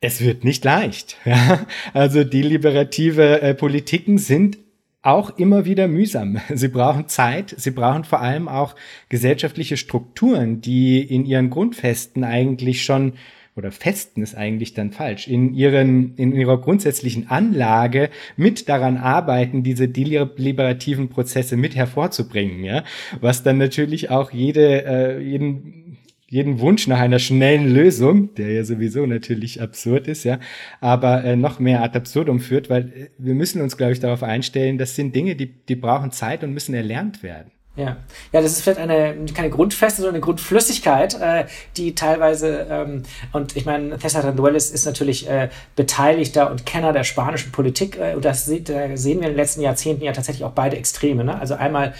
[0.00, 1.16] es wird nicht leicht.
[1.24, 1.66] Ja?
[1.94, 4.58] Also deliberative äh, Politiken sind
[5.02, 6.40] auch immer wieder mühsam.
[6.54, 8.74] Sie brauchen Zeit, sie brauchen vor allem auch
[9.08, 13.14] gesellschaftliche Strukturen, die in ihren Grundfesten eigentlich schon
[13.58, 19.64] oder festen ist eigentlich dann falsch, in ihren, in ihrer grundsätzlichen Anlage mit daran arbeiten,
[19.64, 22.84] diese deliberativen Prozesse mit hervorzubringen, ja,
[23.20, 25.98] was dann natürlich auch jede, äh, jeden,
[26.28, 30.38] jeden Wunsch nach einer schnellen Lösung, der ja sowieso natürlich absurd ist, ja,
[30.80, 34.22] aber äh, noch mehr ad absurdum führt, weil äh, wir müssen uns, glaube ich, darauf
[34.22, 37.50] einstellen, das sind Dinge, die, die brauchen Zeit und müssen erlernt werden.
[37.78, 37.96] Ja.
[38.32, 41.44] ja, das ist vielleicht eine keine Grundfeste, sondern eine Grundflüssigkeit, äh,
[41.76, 47.04] die teilweise, ähm, und ich meine, César Randuelis ist natürlich äh, Beteiligter und Kenner der
[47.04, 50.44] spanischen Politik, äh, und das sieht, äh, sehen wir in den letzten Jahrzehnten ja tatsächlich
[50.44, 51.22] auch beide Extreme.
[51.22, 51.38] Ne?
[51.38, 51.94] Also einmal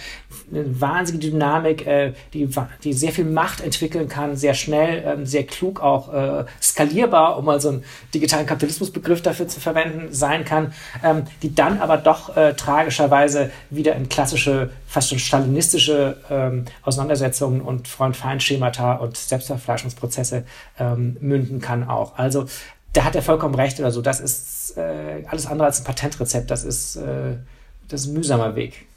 [0.51, 2.49] eine wahnsinnige Dynamik, äh, die,
[2.83, 7.45] die sehr viel Macht entwickeln kann, sehr schnell, ähm, sehr klug auch äh, skalierbar, um
[7.45, 7.83] mal so einen
[8.13, 10.73] digitalen Kapitalismusbegriff dafür zu verwenden, sein kann,
[11.03, 17.61] ähm, die dann aber doch äh, tragischerweise wieder in klassische, fast schon stalinistische ähm, Auseinandersetzungen
[17.61, 20.43] und Freund-Feind-Schemata und Selbstverfleischungsprozesse
[20.79, 22.17] ähm, münden kann auch.
[22.17, 22.45] Also
[22.93, 24.01] da hat er vollkommen recht oder so.
[24.01, 26.49] Das ist äh, alles andere als ein Patentrezept.
[26.49, 27.35] Das ist, äh,
[27.87, 28.87] das ist ein mühsamer Weg.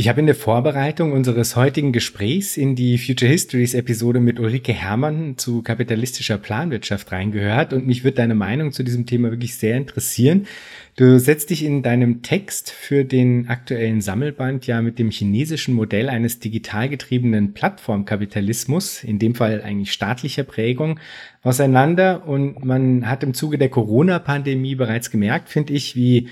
[0.00, 4.72] Ich habe in der Vorbereitung unseres heutigen Gesprächs in die Future Histories Episode mit Ulrike
[4.72, 9.76] Herrmann zu kapitalistischer Planwirtschaft reingehört und mich wird deine Meinung zu diesem Thema wirklich sehr
[9.76, 10.46] interessieren.
[10.94, 16.08] Du setzt dich in deinem Text für den aktuellen Sammelband ja mit dem chinesischen Modell
[16.08, 21.00] eines digital getriebenen Plattformkapitalismus, in dem Fall eigentlich staatlicher Prägung,
[21.42, 26.28] auseinander und man hat im Zuge der Corona-Pandemie bereits gemerkt, finde ich, wie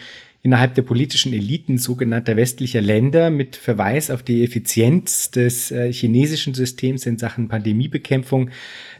[0.46, 6.54] innerhalb der politischen Eliten sogenannter westlicher Länder mit Verweis auf die Effizienz des äh, chinesischen
[6.54, 8.50] Systems in Sachen Pandemiebekämpfung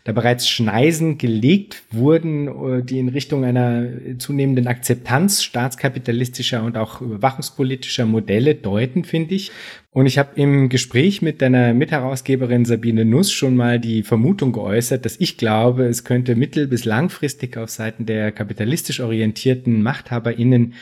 [0.03, 3.87] da bereits Schneisen gelegt wurden, äh, die in Richtung einer
[4.19, 9.53] zunehmenden Akzeptanz staatskapitalistischer und auch überwachungspolitischer Modelle deuten, finde ich.
[9.93, 15.05] Und ich habe im Gespräch mit deiner Mitherausgeberin Sabine Nuss schon mal die Vermutung geäußert,
[15.05, 20.75] dass ich glaube, es könnte mittel- bis langfristig auf Seiten der kapitalistisch orientierten MachthaberInnen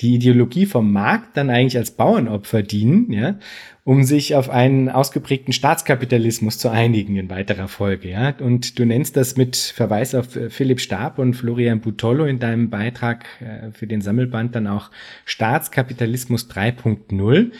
[0.00, 3.38] die Ideologie vom Markt dann eigentlich als Bauernopfer dienen, ja,
[3.84, 8.34] um sich auf einen ausgeprägten Staatskapitalismus zu einigen in weiterer Folge, ja.
[8.40, 12.70] Und du nennst das mit Verweis auf äh, Philipp Stab und Florian Butollo in deinem
[12.70, 14.90] Beitrag äh, für den Sammelband dann auch
[15.26, 17.52] Staatskapitalismus 3.0.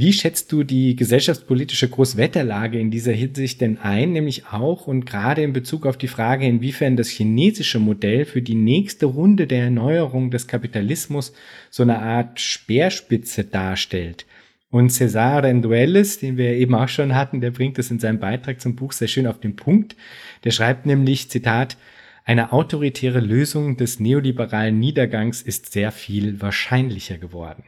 [0.00, 5.42] Wie schätzt du die gesellschaftspolitische Großwetterlage in dieser Hinsicht denn ein, nämlich auch und gerade
[5.42, 10.30] in Bezug auf die Frage, inwiefern das chinesische Modell für die nächste Runde der Erneuerung
[10.30, 11.34] des Kapitalismus
[11.68, 14.24] so eine Art Speerspitze darstellt?
[14.70, 18.58] Und César Rendueles, den wir eben auch schon hatten, der bringt das in seinem Beitrag
[18.58, 19.96] zum Buch sehr schön auf den Punkt.
[20.44, 21.76] Der schreibt nämlich, Zitat,
[22.24, 27.64] Eine autoritäre Lösung des neoliberalen Niedergangs ist sehr viel wahrscheinlicher geworden.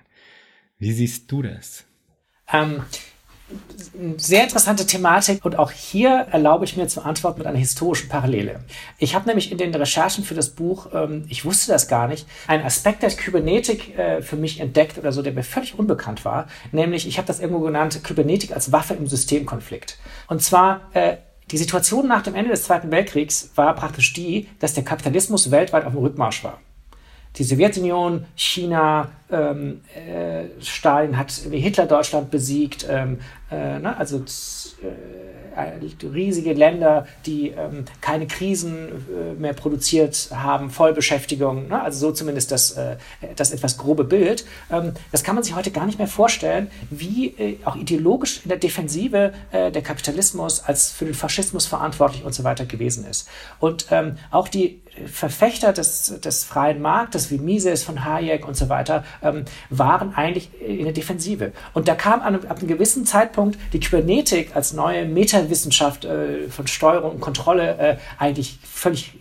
[0.79, 1.85] Wie siehst du das?
[2.53, 2.83] Ähm,
[4.17, 8.61] sehr interessante Thematik und auch hier erlaube ich mir zu antworten mit einer historischen Parallele.
[8.99, 12.27] Ich habe nämlich in den Recherchen für das Buch, ähm, ich wusste das gar nicht,
[12.47, 16.47] einen Aspekt der Kybernetik äh, für mich entdeckt oder so, der mir völlig unbekannt war.
[16.73, 19.99] Nämlich, ich habe das irgendwo genannt, Kybernetik als Waffe im Systemkonflikt.
[20.29, 21.17] Und zwar äh,
[21.51, 25.85] die Situation nach dem Ende des Zweiten Weltkriegs war praktisch die, dass der Kapitalismus weltweit
[25.85, 26.61] auf dem Rückmarsch war.
[27.37, 33.21] Die Sowjetunion, China, ähm, äh, Stalin hat Hitler Deutschland besiegt, ähm,
[33.51, 41.69] äh, ne, also äh, riesige Länder, die ähm, keine Krisen äh, mehr produziert haben, Vollbeschäftigung,
[41.69, 42.97] ne, also so zumindest das, äh,
[43.37, 44.45] das etwas grobe Bild.
[44.71, 48.51] Ähm, das kann man sich heute gar nicht mehr vorstellen, wie äh, auch ideologisch in
[48.51, 53.29] der Defensive der Kapitalismus als für den Faschismus verantwortlich und so weiter gewesen ist.
[53.61, 58.69] Und ähm, auch die Verfechter des, des freien Marktes wie Mises von Hayek und so
[58.69, 61.53] weiter ähm, waren eigentlich in der Defensive.
[61.73, 66.67] Und da kam an, ab einem gewissen Zeitpunkt die Kybernetik als neue Metawissenschaft äh, von
[66.67, 69.15] Steuerung und Kontrolle äh, eigentlich völlig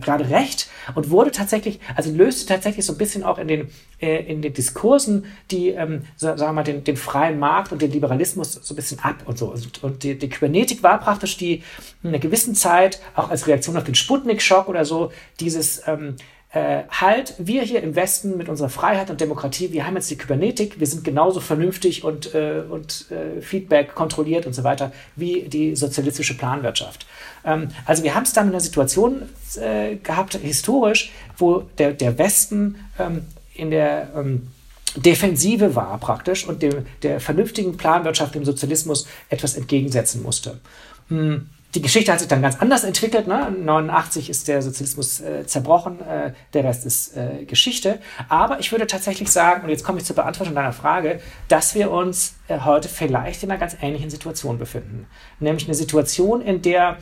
[0.00, 4.24] gerade recht und wurde tatsächlich, also löste tatsächlich so ein bisschen auch in den, äh,
[4.24, 8.52] in den Diskursen, die, ähm, sagen wir mal, den, den freien Markt und den Liberalismus
[8.52, 9.52] so ein bisschen ab und so.
[9.52, 11.62] Und, und die, die Kybernetik war praktisch die
[12.02, 16.16] in einer gewissen Zeit, auch als Reaktion auf den Sputnik-Schock oder so, dieses ähm,
[16.52, 20.16] äh, halt, wir hier im Westen mit unserer Freiheit und Demokratie, wir haben jetzt die
[20.16, 25.42] Kybernetik, wir sind genauso vernünftig und, äh, und äh, Feedback kontrolliert und so weiter wie
[25.42, 27.06] die sozialistische Planwirtschaft.
[27.44, 29.22] Ähm, also wir haben es dann in einer Situation
[29.56, 33.24] äh, gehabt, historisch, wo der, der Westen ähm,
[33.54, 34.48] in der ähm,
[34.94, 40.60] Defensive war praktisch und dem, der vernünftigen Planwirtschaft, dem Sozialismus etwas entgegensetzen musste.
[41.08, 41.48] Hm.
[41.74, 43.26] Die Geschichte hat sich dann ganz anders entwickelt.
[43.26, 43.50] Ne?
[43.50, 47.98] 89 ist der Sozialismus äh, zerbrochen, äh, der Rest ist äh, Geschichte.
[48.28, 51.90] Aber ich würde tatsächlich sagen, und jetzt komme ich zur Beantwortung deiner Frage, dass wir
[51.90, 55.06] uns äh, heute vielleicht in einer ganz ähnlichen Situation befinden.
[55.40, 56.98] Nämlich eine Situation, in der,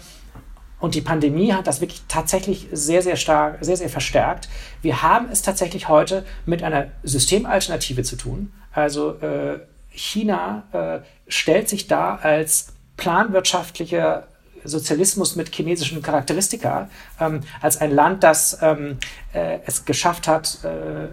[0.79, 4.49] und die Pandemie hat das wirklich tatsächlich sehr, sehr stark, sehr, sehr verstärkt.
[4.83, 8.53] Wir haben es tatsächlich heute mit einer Systemalternative zu tun.
[8.73, 9.59] Also äh,
[9.89, 14.29] China äh, stellt sich da als planwirtschaftlicher
[14.65, 16.89] Sozialismus mit chinesischen Charakteristika,
[17.21, 18.99] ähm, als ein Land, das ähm,
[19.33, 21.09] äh, es geschafft hat, äh,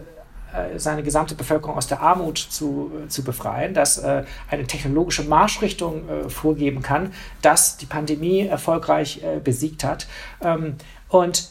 [0.57, 5.23] äh, seine gesamte Bevölkerung aus der Armut zu, äh, zu befreien, das äh, eine technologische
[5.23, 10.07] Marschrichtung äh, vorgeben kann, das die Pandemie erfolgreich äh, besiegt hat.
[10.41, 10.75] Ähm,
[11.09, 11.49] und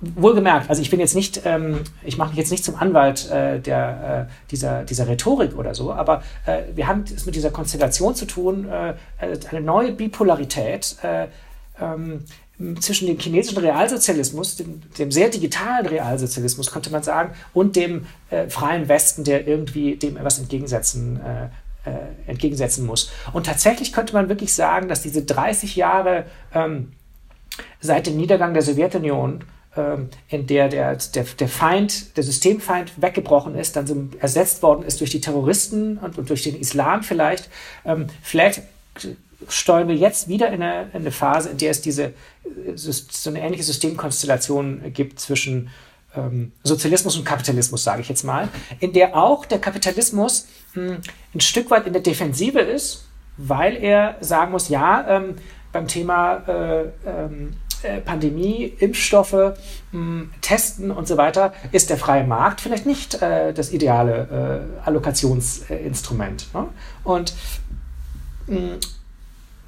[0.00, 3.58] Wohlgemerkt, also ich bin jetzt nicht, ähm, ich mache mich jetzt nicht zum Anwalt äh,
[3.58, 8.14] der, äh, dieser, dieser Rhetorik oder so, aber äh, wir haben es mit dieser Konstellation
[8.14, 8.94] zu tun, äh,
[9.50, 11.26] eine neue Bipolarität äh,
[11.80, 12.24] ähm,
[12.80, 18.48] zwischen dem chinesischen Realsozialismus, dem, dem, sehr digitalen Realsozialismus, könnte man sagen, und dem äh,
[18.48, 21.20] freien Westen, der irgendwie dem etwas entgegensetzen,
[22.26, 23.10] entgegensetzen muss.
[23.32, 26.92] Und tatsächlich könnte man wirklich sagen, dass diese 30 Jahre ähm,
[27.80, 29.44] seit dem Niedergang der Sowjetunion
[30.28, 35.00] in der der, der der Feind, der Systemfeind weggebrochen ist, dann so ersetzt worden ist
[35.00, 37.48] durch die Terroristen und, und durch den Islam vielleicht.
[37.84, 38.62] Ähm, vielleicht
[39.48, 42.12] steuern wir jetzt wieder in eine, in eine, Phase, in der es diese
[42.74, 45.70] so eine ähnliche Systemkonstellation gibt zwischen
[46.16, 48.48] ähm, Sozialismus und Kapitalismus, sage ich jetzt mal,
[48.80, 51.00] in der auch der Kapitalismus mh, hm,
[51.34, 53.04] ein Stück weit in der Defensive ist,
[53.36, 55.36] weil er sagen muss, ja, ähm,
[55.72, 57.52] beim Thema äh, ähm,
[57.82, 59.54] äh, Pandemie, Impfstoffe mh,
[59.92, 64.86] hm, testen und so weiter, ist der freie Markt vielleicht nicht äh, das ideale äh,
[64.86, 66.54] Allokationsinstrument.
[66.54, 66.66] Ne?
[67.04, 67.34] Und
[68.46, 68.78] mh, hm,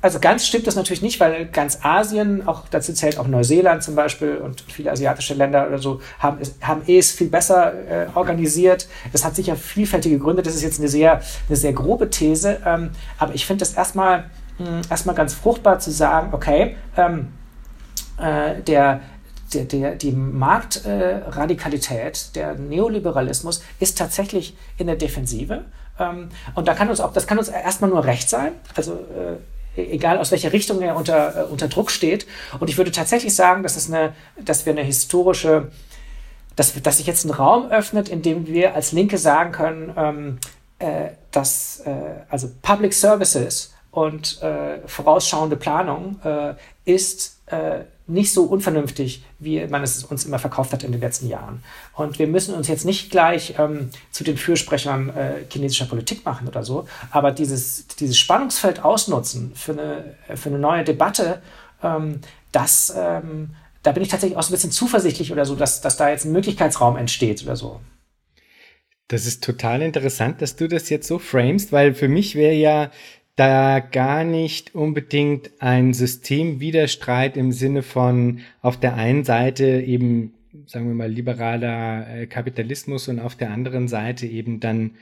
[0.03, 3.95] also ganz stimmt das natürlich nicht, weil ganz Asien, auch dazu zählt auch Neuseeland zum
[3.95, 8.89] Beispiel und viele asiatische Länder oder so, haben, haben es viel besser äh, organisiert.
[9.13, 10.43] Das hat sicher vielfältige Gründe.
[10.43, 12.61] Das ist jetzt eine sehr, eine sehr grobe These.
[12.65, 17.29] Ähm, aber ich finde das erstmal, hm, erstmal ganz fruchtbar zu sagen, okay, ähm,
[18.21, 19.01] äh, der,
[19.53, 25.65] der, der, die Marktradikalität, äh, der Neoliberalismus ist tatsächlich in der Defensive.
[25.99, 28.53] Ähm, und da kann uns auch, das kann uns erstmal nur recht sein.
[28.75, 29.39] Also äh,
[29.77, 32.27] egal aus welcher Richtung er unter, äh, unter Druck steht.
[32.59, 34.13] Und ich würde tatsächlich sagen, dass, es eine,
[34.43, 35.71] dass wir eine historische,
[36.57, 40.39] dass, dass sich jetzt ein Raum öffnet, in dem wir als Linke sagen können, ähm,
[40.79, 41.93] äh, dass äh,
[42.29, 46.55] also Public Services und äh, vorausschauende Planung äh,
[46.85, 51.29] ist äh, nicht so unvernünftig, wie man es uns immer verkauft hat in den letzten
[51.29, 51.63] Jahren.
[51.95, 56.49] Und wir müssen uns jetzt nicht gleich ähm, zu den Fürsprechern äh, chinesischer Politik machen
[56.49, 61.41] oder so, aber dieses, dieses Spannungsfeld ausnutzen für eine, für eine neue Debatte,
[61.83, 62.21] ähm,
[62.53, 63.51] das, ähm,
[63.83, 66.25] da bin ich tatsächlich auch so ein bisschen zuversichtlich oder so, dass, dass da jetzt
[66.25, 67.81] ein Möglichkeitsraum entsteht oder so.
[69.09, 72.93] Das ist total interessant, dass du das jetzt so framest, weil für mich wäre ja
[73.37, 80.35] da gar nicht unbedingt ein Systemwiderstreit im Sinne von auf der einen Seite eben,
[80.67, 84.93] sagen wir mal, liberaler äh, Kapitalismus und auf der anderen Seite eben dann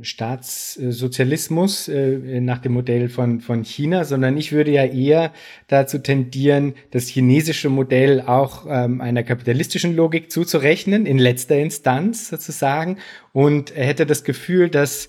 [0.00, 5.32] Staatssozialismus äh, nach dem Modell von, von China, sondern ich würde ja eher
[5.68, 12.98] dazu tendieren, das chinesische Modell auch ähm, einer kapitalistischen Logik zuzurechnen, in letzter Instanz sozusagen,
[13.32, 15.08] und hätte das Gefühl, dass,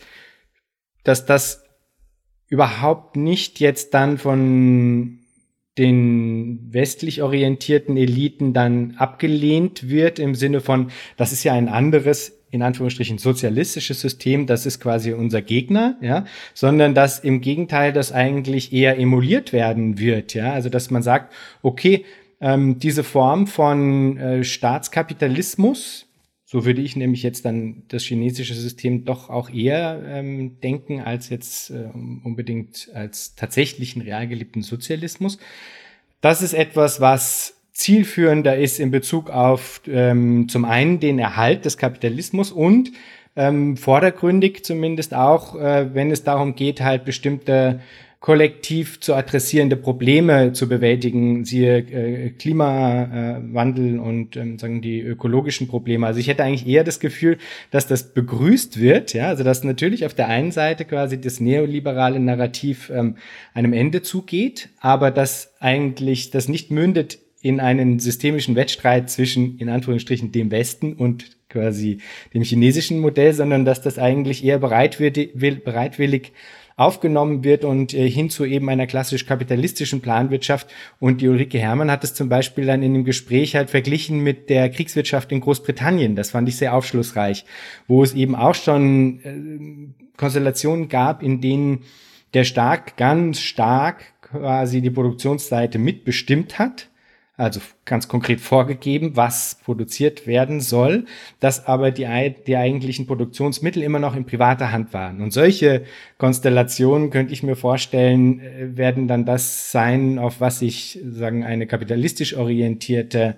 [1.04, 1.65] dass das
[2.48, 5.20] überhaupt nicht jetzt dann von
[5.78, 12.34] den westlich orientierten Eliten dann abgelehnt wird im Sinne von, das ist ja ein anderes
[12.52, 16.24] in Anführungsstrichen sozialistisches System, das ist quasi unser Gegner, ja,
[16.54, 21.34] sondern dass im Gegenteil das eigentlich eher emuliert werden wird, ja, also dass man sagt,
[21.62, 22.06] okay,
[22.40, 26.05] ähm, diese Form von äh, Staatskapitalismus,
[26.48, 31.30] so würde ich nämlich jetzt dann das chinesische System doch auch eher ähm, denken als
[31.30, 31.90] jetzt äh,
[32.24, 35.40] unbedingt als tatsächlichen real geliebten Sozialismus.
[36.22, 41.78] Das ist etwas, was zielführender ist in Bezug auf ähm, zum einen den Erhalt des
[41.78, 42.92] Kapitalismus und
[43.36, 47.82] ähm, vordergründig zumindest auch, äh, wenn es darum geht, halt bestimmte
[48.26, 56.08] kollektiv zu adressierende Probleme zu bewältigen, siehe äh, Klimawandel und ähm, sagen die ökologischen Probleme.
[56.08, 57.38] Also ich hätte eigentlich eher das Gefühl,
[57.70, 62.20] dass das begrüßt wird, ja, also dass natürlich auf der einen Seite quasi das neoliberale
[62.20, 63.18] Narrativ ähm,
[63.54, 69.70] einem Ende zugeht, aber dass eigentlich das nicht mündet in einen systemischen Wettstreit zwischen, in
[69.70, 72.00] Anführungsstrichen, dem Westen und quasi
[72.34, 76.32] dem chinesischen Modell, sondern dass das eigentlich eher bereitwillig, bereitwillig
[76.78, 80.68] aufgenommen wird und äh, hin zu eben einer klassisch kapitalistischen Planwirtschaft.
[81.00, 84.50] Und die Ulrike Herrmann hat es zum Beispiel dann in dem Gespräch halt verglichen mit
[84.50, 86.16] der Kriegswirtschaft in Großbritannien.
[86.16, 87.46] Das fand ich sehr aufschlussreich,
[87.88, 91.84] wo es eben auch schon äh, Konstellationen gab, in denen
[92.34, 96.90] der Staat ganz stark quasi die Produktionsseite mitbestimmt hat
[97.38, 101.06] also ganz konkret vorgegeben, was produziert werden soll,
[101.40, 102.08] dass aber die,
[102.48, 105.22] die eigentlichen Produktionsmittel immer noch in privater Hand waren.
[105.22, 105.84] Und solche
[106.18, 111.68] Konstellationen könnte ich mir vorstellen, äh, werden dann das sein, auf was sich sagen eine
[111.68, 113.36] kapitalistisch orientierte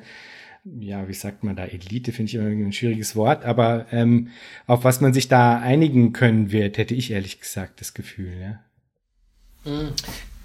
[0.79, 4.29] ja, wie sagt man da, Elite finde ich immer ein schwieriges Wort, aber ähm,
[4.65, 8.59] auf was man sich da einigen können wird, hätte ich ehrlich gesagt das Gefühl, ja.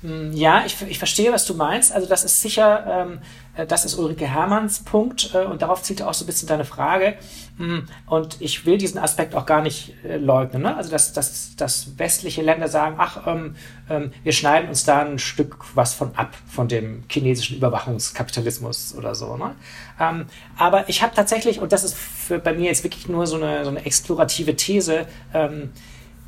[0.02, 1.92] Hm, ja, ich, ich verstehe, was du meinst.
[1.92, 3.18] Also das ist sicher, ähm,
[3.56, 6.64] äh, das ist Ulrike Hermanns Punkt äh, und darauf zielt auch so ein bisschen deine
[6.64, 7.14] Frage.
[7.58, 10.62] Hm, und ich will diesen Aspekt auch gar nicht äh, leugnen.
[10.62, 10.76] Ne?
[10.76, 13.54] Also dass, dass, dass westliche Länder sagen, ach, ähm,
[13.88, 19.14] ähm, wir schneiden uns da ein Stück was von ab, von dem chinesischen Überwachungskapitalismus oder
[19.14, 19.36] so.
[19.36, 19.54] Ne?
[20.00, 20.26] Ähm,
[20.56, 23.62] aber ich habe tatsächlich, und das ist für, bei mir jetzt wirklich nur so eine,
[23.62, 25.70] so eine explorative These, ähm,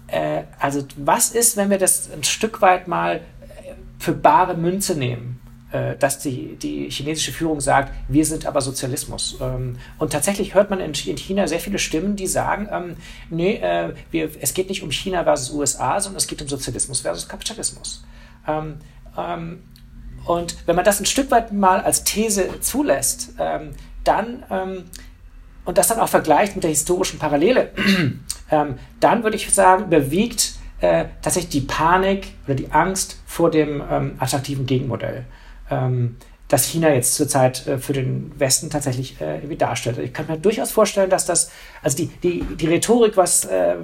[0.07, 3.21] äh, also was ist, wenn wir das ein Stück weit mal
[4.05, 5.41] für bare Münze nehmen,
[5.73, 9.39] äh, dass die, die chinesische Führung sagt, wir sind aber Sozialismus.
[9.41, 12.97] Ähm, und tatsächlich hört man in, in China sehr viele Stimmen, die sagen, ähm,
[13.31, 17.01] nee, äh, wir, es geht nicht um China versus USA, sondern es geht um Sozialismus
[17.01, 18.05] versus Kapitalismus.
[18.47, 18.77] Ähm,
[19.17, 19.63] ähm,
[20.27, 23.71] und wenn man das ein Stück weit mal als These zulässt, ähm,
[24.05, 24.85] dann ähm,
[25.65, 27.71] und das dann auch vergleicht mit der historischen Parallele,
[29.01, 30.53] dann würde ich sagen, überwiegt
[30.85, 35.25] äh, tatsächlich die Panik oder die Angst vor dem ähm, attraktiven Gegenmodell,
[35.71, 36.17] ähm,
[36.49, 39.99] das China jetzt zurzeit äh, für den Westen tatsächlich äh, irgendwie darstellt.
[39.99, 41.51] Ich kann mir durchaus vorstellen, dass das,
[41.83, 43.77] also die, die, die Rhetorik, was, äh,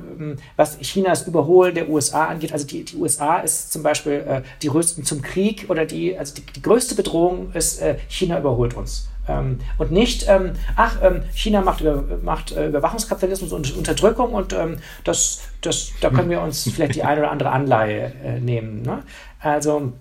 [0.57, 4.69] was Chinas Überholen der USA angeht, also die, die USA ist zum Beispiel äh, die
[4.69, 9.10] rüsten zum Krieg oder die, also die, die größte Bedrohung ist, äh, China überholt uns.
[9.29, 14.53] Ähm, und nicht, ähm, ach, ähm, China macht, über, macht äh, Überwachungskapitalismus und Unterdrückung und
[14.53, 18.83] ähm, das, das, da können wir uns vielleicht die eine oder andere Anleihe äh, nehmen.
[18.83, 19.03] Ne?
[19.41, 19.93] Also,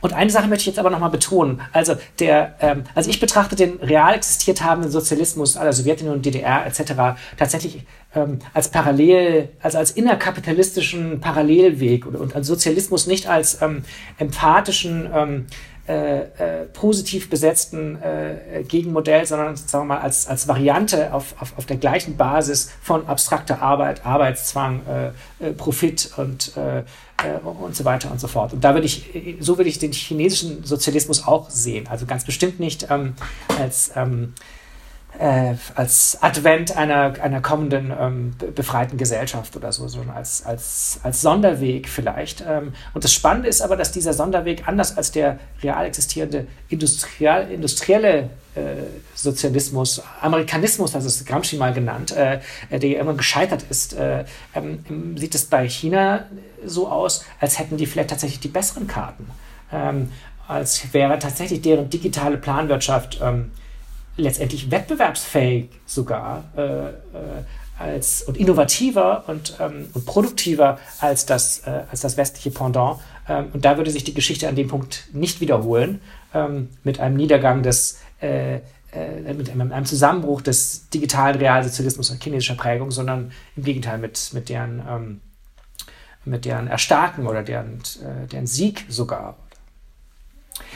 [0.00, 1.60] und eine Sache möchte ich jetzt aber nochmal betonen.
[1.72, 7.18] Also, der, ähm, also ich betrachte den real existiert habenden Sozialismus aller Sowjetunion, DDR etc.
[7.36, 7.84] tatsächlich
[8.14, 13.82] ähm, als parallel, also als innerkapitalistischen Parallelweg und, und als Sozialismus nicht als ähm,
[14.18, 15.46] empatischen ähm,
[15.88, 21.56] äh, äh, positiv besetzten äh, Gegenmodell, sondern sagen wir mal als, als Variante auf, auf,
[21.58, 24.80] auf der gleichen Basis von abstrakter Arbeit, Arbeitszwang,
[25.40, 26.52] äh, äh Profit und,
[27.44, 28.52] und so weiter und so fort.
[28.52, 31.86] Und da würde ich, so würde ich den chinesischen Sozialismus auch sehen.
[31.88, 33.14] Also ganz bestimmt nicht ähm,
[33.58, 34.34] als ähm,
[35.18, 41.20] äh, als Advent einer, einer kommenden ähm, befreiten Gesellschaft oder so, sondern als, als, als
[41.22, 42.44] Sonderweg vielleicht.
[42.46, 47.50] Ähm, und das Spannende ist aber, dass dieser Sonderweg anders als der real existierende industriell,
[47.50, 52.40] industrielle äh, Sozialismus, Amerikanismus, das ist Gramsci mal genannt, äh,
[52.70, 56.24] der immer gescheitert ist, äh, ähm, sieht es bei China
[56.64, 59.26] so aus, als hätten die vielleicht tatsächlich die besseren Karten.
[59.72, 60.10] Ähm,
[60.48, 63.50] als wäre tatsächlich deren digitale Planwirtschaft ähm,
[64.16, 66.92] letztendlich wettbewerbsfähig sogar äh, äh,
[67.78, 73.00] als, und innovativer und, ähm, und produktiver als das, äh, als das westliche Pendant.
[73.28, 76.00] Ähm, und da würde sich die Geschichte an dem Punkt nicht wiederholen,
[76.32, 78.56] ähm, mit einem Niedergang des, äh,
[78.92, 84.30] äh, mit einem, einem, Zusammenbruch des digitalen Realsozialismus und chinesischer Prägung, sondern im Gegenteil mit,
[84.32, 85.20] mit, deren, ähm,
[86.24, 89.36] mit deren Erstarken oder deren, äh, deren Sieg sogar.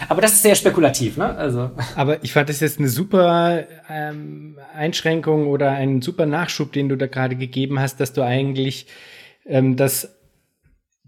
[0.09, 1.37] Aber das ist sehr spekulativ, ne?
[1.37, 1.71] Also.
[1.97, 6.97] Aber ich fand das jetzt eine super ähm, Einschränkung oder einen super Nachschub, den du
[6.97, 8.87] da gerade gegeben hast, dass du eigentlich
[9.47, 10.17] ähm, dass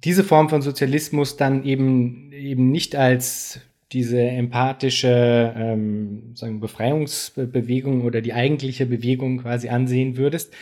[0.05, 3.61] diese Form von Sozialismus dann eben eben nicht als
[3.93, 10.55] diese empathische ähm, sagen Befreiungsbewegung oder die eigentliche Bewegung quasi ansehen würdest,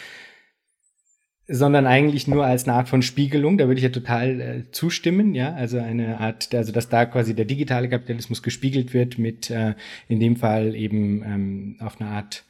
[1.52, 3.58] sondern eigentlich nur als eine Art von Spiegelung.
[3.58, 5.52] Da würde ich ja total äh, zustimmen, ja.
[5.52, 9.74] Also eine Art, also dass da quasi der digitale Kapitalismus gespiegelt wird mit äh,
[10.08, 12.44] in dem Fall eben ähm, auf eine Art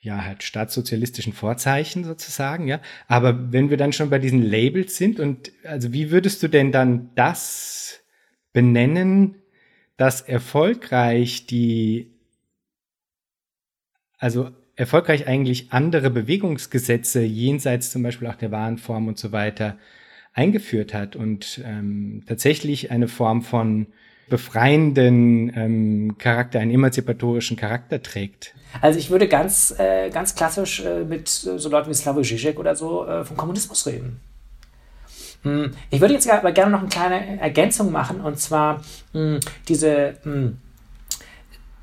[0.00, 2.80] ja, halt staatssozialistischen Vorzeichen sozusagen, ja.
[3.08, 6.70] Aber wenn wir dann schon bei diesen Labels sind und also wie würdest du denn
[6.70, 8.02] dann das
[8.52, 9.36] benennen,
[9.96, 12.10] dass erfolgreich die,
[14.18, 19.76] also erfolgreich eigentlich andere Bewegungsgesetze jenseits zum Beispiel auch der Warenform und so weiter
[20.32, 23.86] eingeführt hat und ähm, tatsächlich eine Form von
[24.28, 28.54] befreienden ähm, Charakter, einen emanzipatorischen Charakter trägt.
[28.80, 32.74] Also ich würde ganz, äh, ganz klassisch äh, mit so Leuten wie Slavoj Žižek oder
[32.74, 34.20] so äh, vom Kommunismus reden.
[35.42, 39.40] Hm, ich würde jetzt aber gerne noch eine kleine Ergänzung machen und zwar mh, hm,
[39.68, 40.58] diese mh, hm,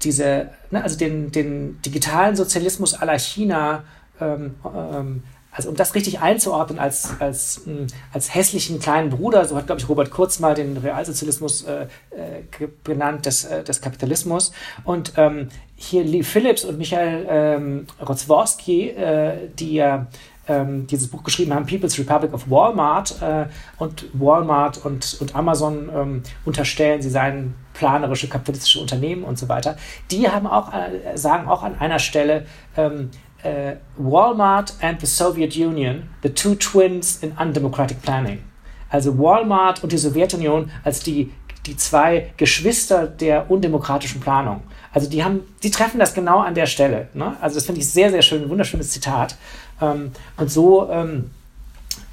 [0.03, 3.83] diese, ne, also den, den digitalen Sozialismus aller China,
[4.19, 5.23] ähm, ähm,
[5.53, 9.81] also um das richtig einzuordnen als, als, hm, als hässlichen kleinen Bruder, so hat, glaube
[9.81, 14.53] ich, Robert Kurz mal den Realsozialismus äh, äh, genannt, des, äh, des Kapitalismus.
[14.85, 20.07] Und ähm, hier Lee Phillips und Michael ähm, Rotzworski, äh, die ja
[20.51, 23.21] ähm, dieses Buch geschrieben haben, People's Republic of Walmart.
[23.21, 23.45] Äh,
[23.77, 29.77] und Walmart und, und Amazon ähm, unterstellen, sie seien planerische kapitalistische Unternehmen und so weiter.
[30.11, 32.45] Die haben auch, äh, sagen auch an einer Stelle,
[32.75, 33.09] ähm,
[33.43, 38.43] äh, Walmart and the Soviet Union, the two twins in undemocratic planning.
[38.89, 41.31] Also Walmart und die Sowjetunion als die,
[41.65, 44.61] die zwei Geschwister der undemokratischen Planung.
[44.93, 47.07] Also die haben, die treffen das genau an der Stelle.
[47.13, 47.35] Ne?
[47.39, 49.37] Also das finde ich sehr, sehr schön, ein wunderschönes Zitat.
[49.81, 51.31] Ähm, und so, ähm,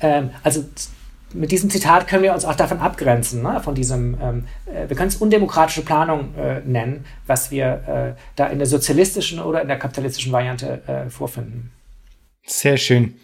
[0.00, 0.64] ähm, also
[1.34, 3.60] mit diesem Zitat können wir uns auch davon abgrenzen, ne?
[3.62, 8.46] von diesem, ähm, äh, wir können es undemokratische Planung äh, nennen, was wir äh, da
[8.46, 11.70] in der sozialistischen oder in der kapitalistischen Variante äh, vorfinden.
[12.46, 13.14] Sehr schön.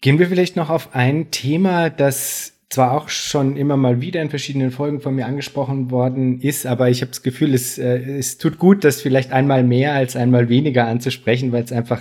[0.00, 4.30] Gehen wir vielleicht noch auf ein Thema, das zwar auch schon immer mal wieder in
[4.30, 8.38] verschiedenen Folgen von mir angesprochen worden ist, aber ich habe das Gefühl, es, äh, es
[8.38, 12.00] tut gut, das vielleicht einmal mehr als einmal weniger anzusprechen, weil es einfach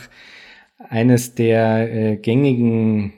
[0.89, 3.13] eines der äh, gängigen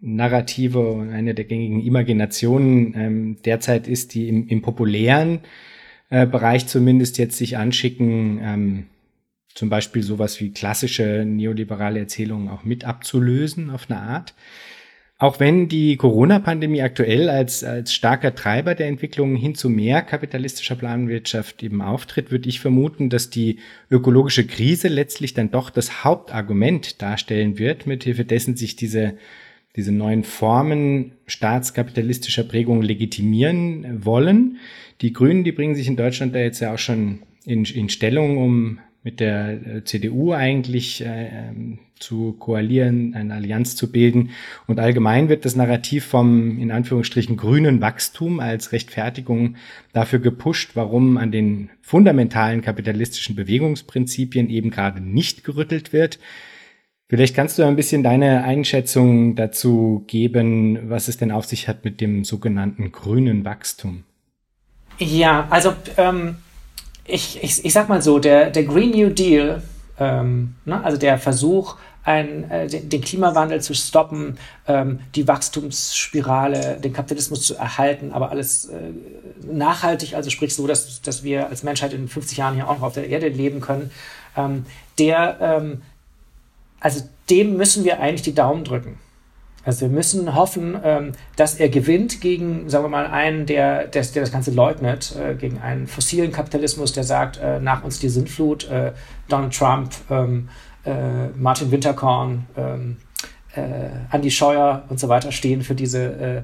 [0.00, 5.40] Narrative und eine der gängigen Imaginationen ähm, derzeit ist, die im, im populären
[6.10, 8.86] äh, Bereich zumindest jetzt sich anschicken, ähm,
[9.54, 14.34] zum Beispiel sowas wie klassische neoliberale Erzählungen auch mit abzulösen auf eine Art.
[15.18, 20.74] Auch wenn die Corona-Pandemie aktuell als, als starker Treiber der Entwicklung hin zu mehr kapitalistischer
[20.74, 23.60] Planwirtschaft eben auftritt, würde ich vermuten, dass die
[23.90, 29.16] ökologische Krise letztlich dann doch das Hauptargument darstellen wird, mithilfe dessen sich diese,
[29.74, 34.58] diese neuen Formen staatskapitalistischer Prägung legitimieren wollen.
[35.00, 38.36] Die Grünen, die bringen sich in Deutschland da jetzt ja auch schon in, in Stellung,
[38.36, 44.30] um mit der äh, CDU eigentlich äh, ähm, zu koalieren, eine Allianz zu bilden.
[44.66, 49.54] Und allgemein wird das Narrativ vom in Anführungsstrichen grünen Wachstum als Rechtfertigung
[49.92, 56.18] dafür gepusht, warum an den fundamentalen kapitalistischen Bewegungsprinzipien eben gerade nicht gerüttelt wird.
[57.08, 61.84] Vielleicht kannst du ein bisschen deine Einschätzung dazu geben, was es denn auf sich hat
[61.84, 64.02] mit dem sogenannten grünen Wachstum.
[64.98, 66.38] Ja, also ähm,
[67.06, 69.62] ich, ich, ich sag mal so, der, der Green New Deal,
[69.98, 74.38] ähm, ne, also der Versuch, ein, äh, den, den, Klimawandel zu stoppen,
[74.68, 78.92] ähm, die Wachstumsspirale, den Kapitalismus zu erhalten, aber alles äh,
[79.42, 82.84] nachhaltig, also sprich so, dass, dass wir als Menschheit in 50 Jahren hier auch noch
[82.84, 83.90] auf der Erde leben können,
[84.36, 84.66] ähm,
[84.98, 85.82] der, ähm,
[86.78, 88.98] also dem müssen wir eigentlich die Daumen drücken.
[89.66, 94.02] Also wir müssen hoffen, ähm, dass er gewinnt gegen, sagen wir mal, einen, der, der,
[94.02, 98.08] der das Ganze leugnet, äh, gegen einen fossilen Kapitalismus, der sagt, äh, nach uns die
[98.08, 98.92] Sintflut, äh,
[99.28, 100.48] Donald Trump, ähm,
[100.84, 102.96] äh, Martin Winterkorn, ähm,
[103.56, 106.42] äh, Andy Scheuer und so weiter stehen für diese äh,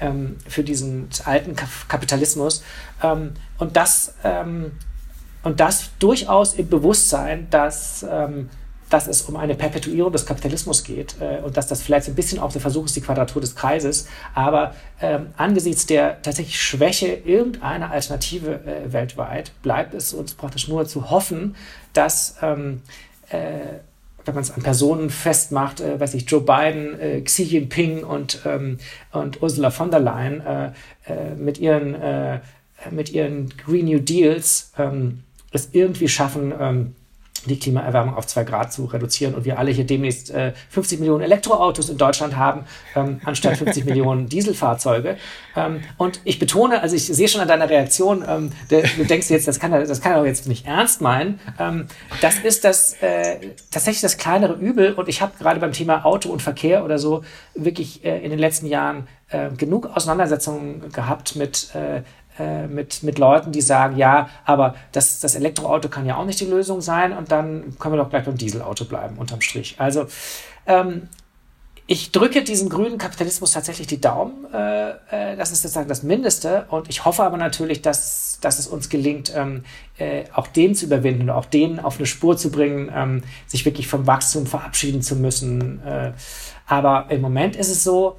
[0.00, 1.56] ähm, für diesen alten
[1.88, 2.62] Kapitalismus.
[3.02, 4.72] Ähm, und das ähm,
[5.42, 8.50] und das durchaus im Bewusstsein, dass ähm,
[8.90, 12.38] dass es um eine Perpetuierung des Kapitalismus geht äh, und dass das vielleicht ein bisschen
[12.38, 14.08] auch der Versuch ist, die Quadratur des Kreises.
[14.34, 20.86] Aber ähm, angesichts der tatsächlich Schwäche irgendeiner Alternative äh, weltweit bleibt es uns praktisch nur
[20.86, 21.54] zu hoffen,
[21.92, 22.82] dass ähm,
[23.30, 23.78] äh,
[24.24, 28.40] wenn man es an Personen festmacht, äh, weiß ich, Joe Biden, äh, Xi Jinping und,
[28.44, 28.78] ähm,
[29.12, 30.66] und Ursula von der Leyen äh,
[31.06, 32.40] äh, mit, ihren, äh,
[32.90, 35.22] mit ihren Green New Deals ähm,
[35.52, 36.94] es irgendwie schaffen, ähm,
[37.46, 41.22] die Klimaerwärmung auf zwei Grad zu reduzieren und wir alle hier demnächst äh, 50 Millionen
[41.22, 42.64] Elektroautos in Deutschland haben,
[42.94, 45.16] ähm, anstatt 50 Millionen Dieselfahrzeuge.
[45.56, 49.30] Ähm, und ich betone, also ich sehe schon an deiner Reaktion, ähm, der, du denkst
[49.30, 51.40] jetzt, das kann er, das kann er jetzt nicht ernst meinen.
[51.58, 51.86] Ähm,
[52.20, 53.36] das ist das äh,
[53.70, 57.24] tatsächlich das kleinere Übel und ich habe gerade beim Thema Auto und Verkehr oder so
[57.54, 61.68] wirklich äh, in den letzten Jahren äh, genug Auseinandersetzungen gehabt mit
[62.40, 66.40] äh, mit, mit Leuten, die sagen, ja, aber das, das Elektroauto kann ja auch nicht
[66.40, 69.76] die Lösung sein und dann können wir doch gleich beim Dieselauto bleiben, unterm Strich.
[69.78, 70.06] Also
[70.66, 71.08] ähm,
[71.86, 74.46] ich drücke diesem grünen Kapitalismus tatsächlich die Daumen.
[74.54, 76.66] Äh, äh, das ist sozusagen das Mindeste.
[76.70, 79.64] Und ich hoffe aber natürlich, dass, dass es uns gelingt, ähm,
[79.98, 83.64] äh, auch den zu überwinden und auch den auf eine Spur zu bringen, ähm, sich
[83.64, 85.84] wirklich vom Wachstum verabschieden zu müssen.
[85.84, 86.12] Äh,
[86.64, 88.16] aber im Moment ist es so,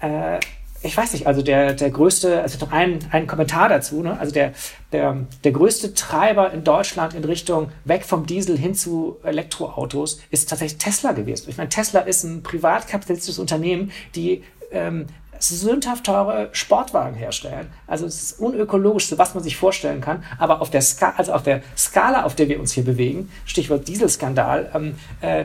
[0.00, 0.38] äh,
[0.82, 4.18] ich weiß nicht, also der, der größte, also noch ein, ein Kommentar dazu, ne?
[4.18, 4.52] also der,
[4.90, 10.48] der, der größte Treiber in Deutschland in Richtung weg vom Diesel hin zu Elektroautos ist
[10.48, 11.48] tatsächlich Tesla gewesen.
[11.48, 15.06] Ich meine, Tesla ist ein privatkapitalistisches Unternehmen, die ähm,
[15.38, 17.68] sündhaft teure Sportwagen herstellen.
[17.86, 20.24] Also es ist das unökologischste, was man sich vorstellen kann.
[20.38, 23.88] Aber auf der, Ska also auf der Skala, auf der wir uns hier bewegen, Stichwort
[23.88, 25.44] Dieselskandal, ähm, äh,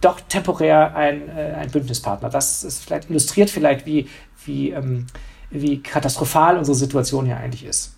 [0.00, 2.30] doch temporär ein, äh, ein Bündnispartner.
[2.30, 4.08] Das ist vielleicht illustriert vielleicht, wie,
[4.44, 5.06] wie, ähm,
[5.50, 7.94] wie katastrophal unsere Situation hier eigentlich ist.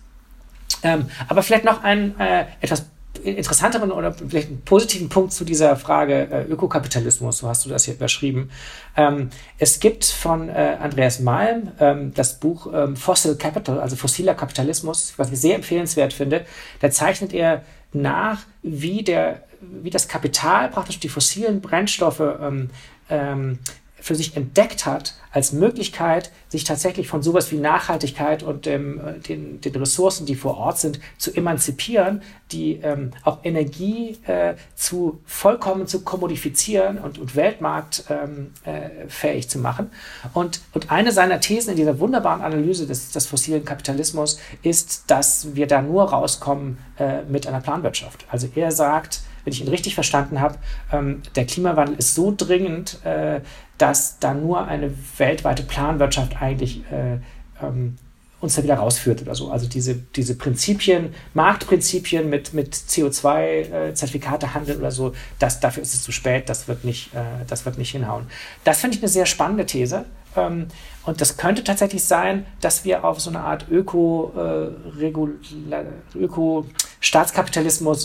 [0.83, 2.85] Ähm, aber vielleicht noch ein äh, etwas
[3.23, 7.85] interessanteren oder vielleicht einen positiven Punkt zu dieser Frage äh, Ökokapitalismus, so hast du das
[7.85, 8.49] hier überschrieben.
[8.97, 9.29] Ähm,
[9.59, 15.13] es gibt von äh, Andreas Malm ähm, das Buch ähm, Fossil Capital, also fossiler Kapitalismus,
[15.17, 16.45] was ich sehr empfehlenswert finde.
[16.79, 17.63] Da zeichnet er
[17.93, 22.71] nach, wie der, wie das Kapital praktisch die fossilen Brennstoffe ähm,
[23.09, 23.59] ähm,
[24.03, 29.61] für sich entdeckt hat als Möglichkeit, sich tatsächlich von sowas wie Nachhaltigkeit und ähm, den,
[29.61, 35.87] den Ressourcen, die vor Ort sind, zu emanzipieren, die ähm, auch Energie äh, zu vollkommen
[35.87, 39.89] zu kommodifizieren und, und weltmarktfähig ähm, äh, zu machen.
[40.33, 45.55] Und, und eine seiner Thesen in dieser wunderbaren Analyse des, des fossilen Kapitalismus ist, dass
[45.55, 48.25] wir da nur rauskommen äh, mit einer Planwirtschaft.
[48.29, 50.57] Also er sagt, wenn ich ihn richtig verstanden habe,
[50.91, 53.41] ähm, der Klimawandel ist so dringend, äh,
[53.77, 57.17] dass da nur eine weltweite Planwirtschaft eigentlich äh,
[57.61, 57.97] ähm,
[58.43, 59.49] uns da wieder rausführt oder so.
[59.49, 65.93] Also diese, diese Prinzipien, Marktprinzipien mit, mit CO2-Zertifikate äh, handeln oder so, das, dafür ist
[65.93, 68.27] es zu spät, das wird nicht, äh, das wird nicht hinhauen.
[68.65, 70.05] Das finde ich eine sehr spannende These.
[70.35, 70.67] Ähm,
[71.05, 74.99] und das könnte tatsächlich sein, dass wir auf so eine Art Öko, äh,
[76.15, 76.65] Öko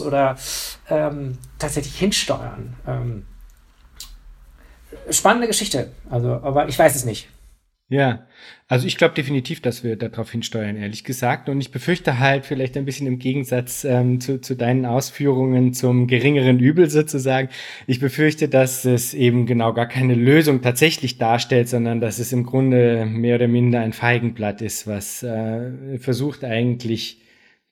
[0.01, 0.37] oder
[0.89, 2.75] ähm, tatsächlich hinsteuern.
[2.87, 3.27] Ähm,
[5.11, 7.29] spannende Geschichte, also, aber ich weiß es nicht.
[7.91, 8.27] Ja,
[8.67, 11.49] also ich glaube definitiv, dass wir darauf hinsteuern, ehrlich gesagt.
[11.49, 16.07] Und ich befürchte halt vielleicht ein bisschen im Gegensatz ähm, zu, zu deinen Ausführungen zum
[16.07, 17.49] geringeren Übel sozusagen.
[17.87, 22.45] Ich befürchte, dass es eben genau gar keine Lösung tatsächlich darstellt, sondern dass es im
[22.45, 27.23] Grunde mehr oder minder ein Feigenblatt ist, was äh, versucht eigentlich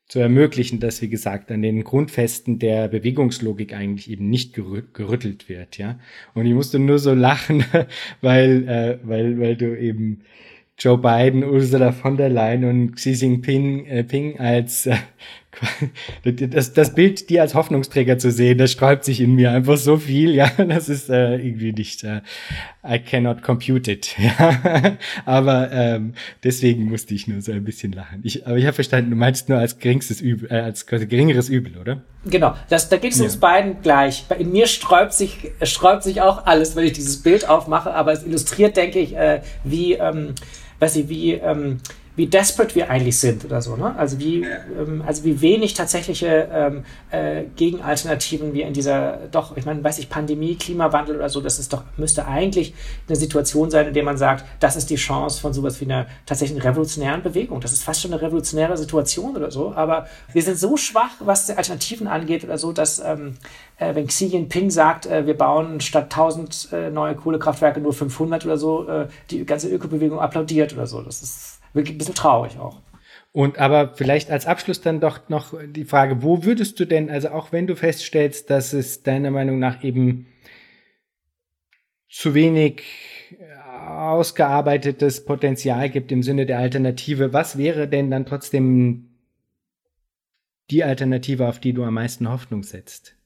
[0.08, 5.78] zu ermöglichen, dass, wie gesagt, an den Grundfesten der Bewegungslogik eigentlich eben nicht gerüttelt wird,
[5.78, 5.98] ja.
[6.34, 7.64] Und ich musste nur so lachen,
[8.20, 10.22] weil, äh, weil, weil du eben
[10.78, 14.96] Joe Biden, Ursula von der Leyen und Xi Jinping äh, Ping als äh,
[16.24, 19.96] das, das Bild, die als Hoffnungsträger zu sehen, das sträubt sich in mir einfach so
[19.96, 22.20] viel, ja, das ist äh, irgendwie nicht, äh,
[22.86, 28.20] I cannot compute it, ja, aber ähm, deswegen musste ich nur so ein bisschen lachen.
[28.22, 31.76] Ich, aber ich habe verstanden, du meinst nur als geringstes Übel, äh, als geringeres Übel,
[31.78, 32.02] oder?
[32.26, 33.24] Genau, das, da geht es ja.
[33.24, 34.24] uns beiden gleich.
[34.38, 38.24] In mir sträubt sich, sträubt sich auch alles, wenn ich dieses Bild aufmache, aber es
[38.24, 40.34] illustriert, denke ich, äh, wie, ähm,
[40.80, 41.78] weiß ich, wie, ähm,
[42.16, 43.76] wie desperate wir eigentlich sind oder so.
[43.76, 43.94] Ne?
[43.96, 49.66] Also, wie, ähm, also wie wenig tatsächliche ähm, äh, Gegenalternativen wir in dieser, doch, ich
[49.66, 52.74] meine, weiß ich, Pandemie, Klimawandel oder so, das ist doch, müsste eigentlich
[53.06, 56.06] eine Situation sein, in der man sagt, das ist die Chance von sowas wie einer
[56.24, 57.60] tatsächlich revolutionären Bewegung.
[57.60, 59.74] Das ist fast schon eine revolutionäre Situation oder so.
[59.74, 63.34] Aber wir sind so schwach, was die Alternativen angeht oder so, dass ähm,
[63.78, 68.46] äh, wenn Xi Jinping sagt, äh, wir bauen statt 1000 äh, neue Kohlekraftwerke nur 500
[68.46, 71.02] oder so, äh, die ganze Ökobewegung applaudiert oder so.
[71.02, 72.82] Das ist wirklich ein bisschen traurig auch.
[73.32, 77.28] Und aber vielleicht als Abschluss dann doch noch die Frage, wo würdest du denn, also
[77.28, 80.26] auch wenn du feststellst, dass es deiner Meinung nach eben
[82.08, 82.82] zu wenig
[83.86, 89.10] ausgearbeitetes Potenzial gibt im Sinne der Alternative, was wäre denn dann trotzdem
[90.70, 93.16] die Alternative, auf die du am meisten Hoffnung setzt?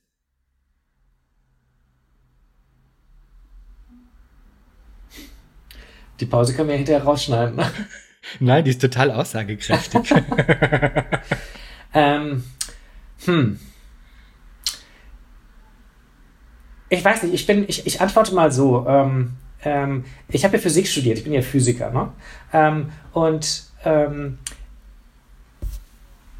[6.19, 7.61] Die Pause können wir hinterher rausschneiden.
[8.39, 8.47] Ne?
[8.47, 10.12] Nein, die ist total aussagekräftig.
[11.95, 12.45] ähm,
[13.25, 13.59] hm.
[16.89, 18.87] Ich weiß nicht, ich bin, ich, ich antworte mal so.
[18.87, 22.12] Ähm, ähm, ich habe ja Physik studiert, ich bin ja Physiker, ne?
[22.53, 24.39] Ähm, und ähm,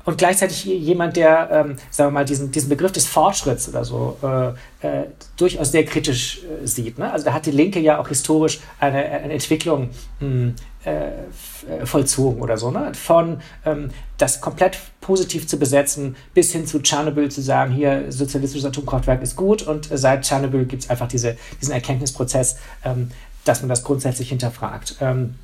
[0.05, 4.17] und gleichzeitig jemand, der, ähm, sagen wir mal, diesen, diesen Begriff des Fortschritts oder so
[4.23, 4.49] äh,
[4.87, 5.07] äh,
[5.37, 6.99] durchaus sehr kritisch äh, sieht.
[6.99, 7.13] Ne?
[7.13, 10.55] Also da hat die Linke ja auch historisch eine, eine Entwicklung mh, hm,
[10.85, 12.93] äh, vollzogen oder so, ne?
[12.95, 18.67] von ähm, das komplett positiv zu besetzen, bis hin zu Tschernobyl zu sagen, hier sozialistisches
[18.67, 23.11] Atomkraftwerk ist gut und seit Tschernobyl gibt es einfach diese, diesen Erkenntnisprozess, ähm,
[23.45, 24.97] dass man das grundsätzlich hinterfragt.
[25.01, 25.35] Ähm,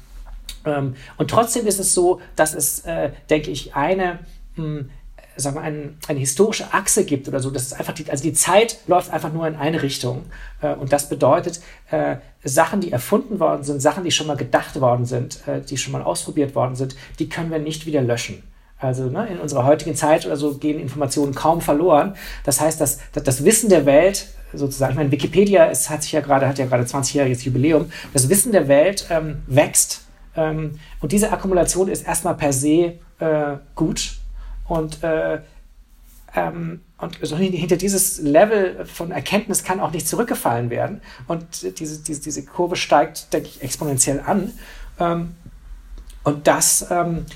[0.64, 4.20] ähm und trotzdem ist es so, dass es, äh, denke ich, eine
[4.54, 4.90] hm,
[5.36, 7.50] sagen wir, ein, eine historische Achse gibt oder so.
[7.50, 10.24] Das ist einfach die, also die Zeit läuft einfach nur in eine Richtung.
[10.62, 11.60] Äh, und das bedeutet,
[11.90, 15.76] äh, Sachen, die erfunden worden sind, Sachen, die schon mal gedacht worden sind, äh, die
[15.76, 18.42] schon mal ausprobiert worden sind, die können wir nicht wieder löschen.
[18.78, 22.14] Also ne, in unserer heutigen Zeit oder so gehen Informationen kaum verloren.
[22.44, 26.12] Das heißt, dass, dass das Wissen der Welt sozusagen, ich meine, Wikipedia ist, hat sich
[26.12, 27.90] ja gerade, hat ja gerade 20-jähriges Jubiläum.
[28.12, 30.02] Das Wissen der Welt ähm, wächst.
[30.36, 34.18] Ähm, und diese Akkumulation ist erstmal per se äh, gut
[34.68, 35.40] und, äh,
[36.34, 41.00] ähm, und so hinter dieses Level von Erkenntnis kann auch nicht zurückgefallen werden.
[41.28, 44.52] Und diese, diese, diese Kurve steigt, denke ich, exponentiell an.
[44.98, 45.34] Ähm,
[46.24, 47.26] und das, ähm,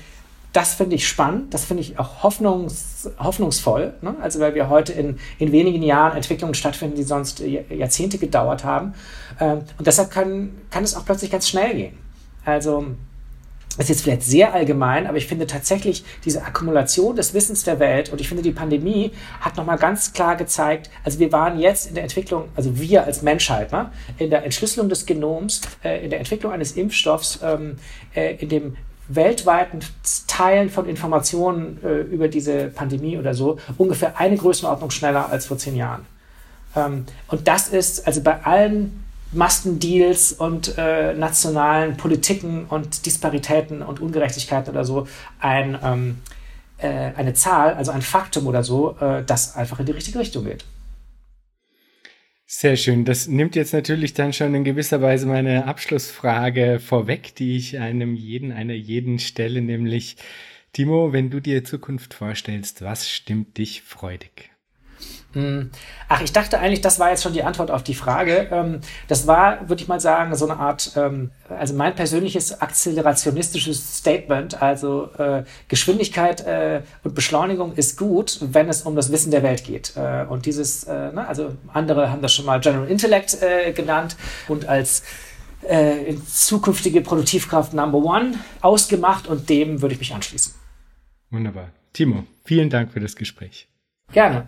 [0.53, 3.93] das finde ich spannend, das finde ich auch hoffnungs, hoffnungsvoll.
[4.01, 4.15] Ne?
[4.21, 8.93] Also weil wir heute in, in wenigen Jahren Entwicklungen stattfinden, die sonst Jahrzehnte gedauert haben.
[9.39, 11.97] Ähm, und deshalb kann, kann es auch plötzlich ganz schnell gehen.
[12.43, 12.87] Also
[13.77, 18.09] ist jetzt vielleicht sehr allgemein, aber ich finde tatsächlich diese Akkumulation des Wissens der Welt
[18.09, 21.95] und ich finde, die Pandemie hat nochmal ganz klar gezeigt, also wir waren jetzt in
[21.95, 26.19] der Entwicklung, also wir als Menschheit, ne, in der Entschlüsselung des Genoms, äh, in der
[26.19, 27.77] Entwicklung eines Impfstoffs, ähm,
[28.13, 29.79] äh, in dem weltweiten
[30.27, 35.57] Teilen von Informationen äh, über diese Pandemie oder so ungefähr eine Größenordnung schneller als vor
[35.57, 36.05] zehn Jahren.
[36.75, 39.00] Ähm, und das ist also bei allen
[39.31, 45.07] Mastendeals und äh, nationalen Politiken und Disparitäten und Ungerechtigkeiten oder so
[45.39, 46.17] ein, ähm,
[46.77, 50.45] äh, eine Zahl, also ein Faktum oder so, äh, das einfach in die richtige Richtung
[50.45, 50.65] geht.
[52.45, 53.05] Sehr schön.
[53.05, 58.13] Das nimmt jetzt natürlich dann schon in gewisser Weise meine Abschlussfrage vorweg, die ich einem
[58.13, 60.17] jeden, einer jeden stelle, nämlich
[60.73, 64.50] Timo, wenn du dir Zukunft vorstellst, was stimmt dich freudig?
[65.33, 65.71] Hm.
[66.09, 68.49] Ach, ich dachte eigentlich, das war jetzt schon die Antwort auf die Frage.
[68.51, 73.97] Ähm, das war, würde ich mal sagen, so eine Art, ähm, also mein persönliches akzelerationistisches
[73.97, 74.61] Statement.
[74.61, 79.63] Also äh, Geschwindigkeit äh, und Beschleunigung ist gut, wenn es um das Wissen der Welt
[79.63, 79.93] geht.
[79.95, 83.37] Äh, und dieses, ne, also andere haben das schon mal General Intellect
[83.75, 84.15] genannt
[84.47, 85.03] und als
[86.25, 90.53] zukünftige Produktivkraft Number One ausgemacht und dem würde ich mich anschließen.
[91.29, 91.69] Wunderbar.
[91.93, 93.67] Timo, vielen Dank für das Gespräch.
[94.11, 94.47] Gerne.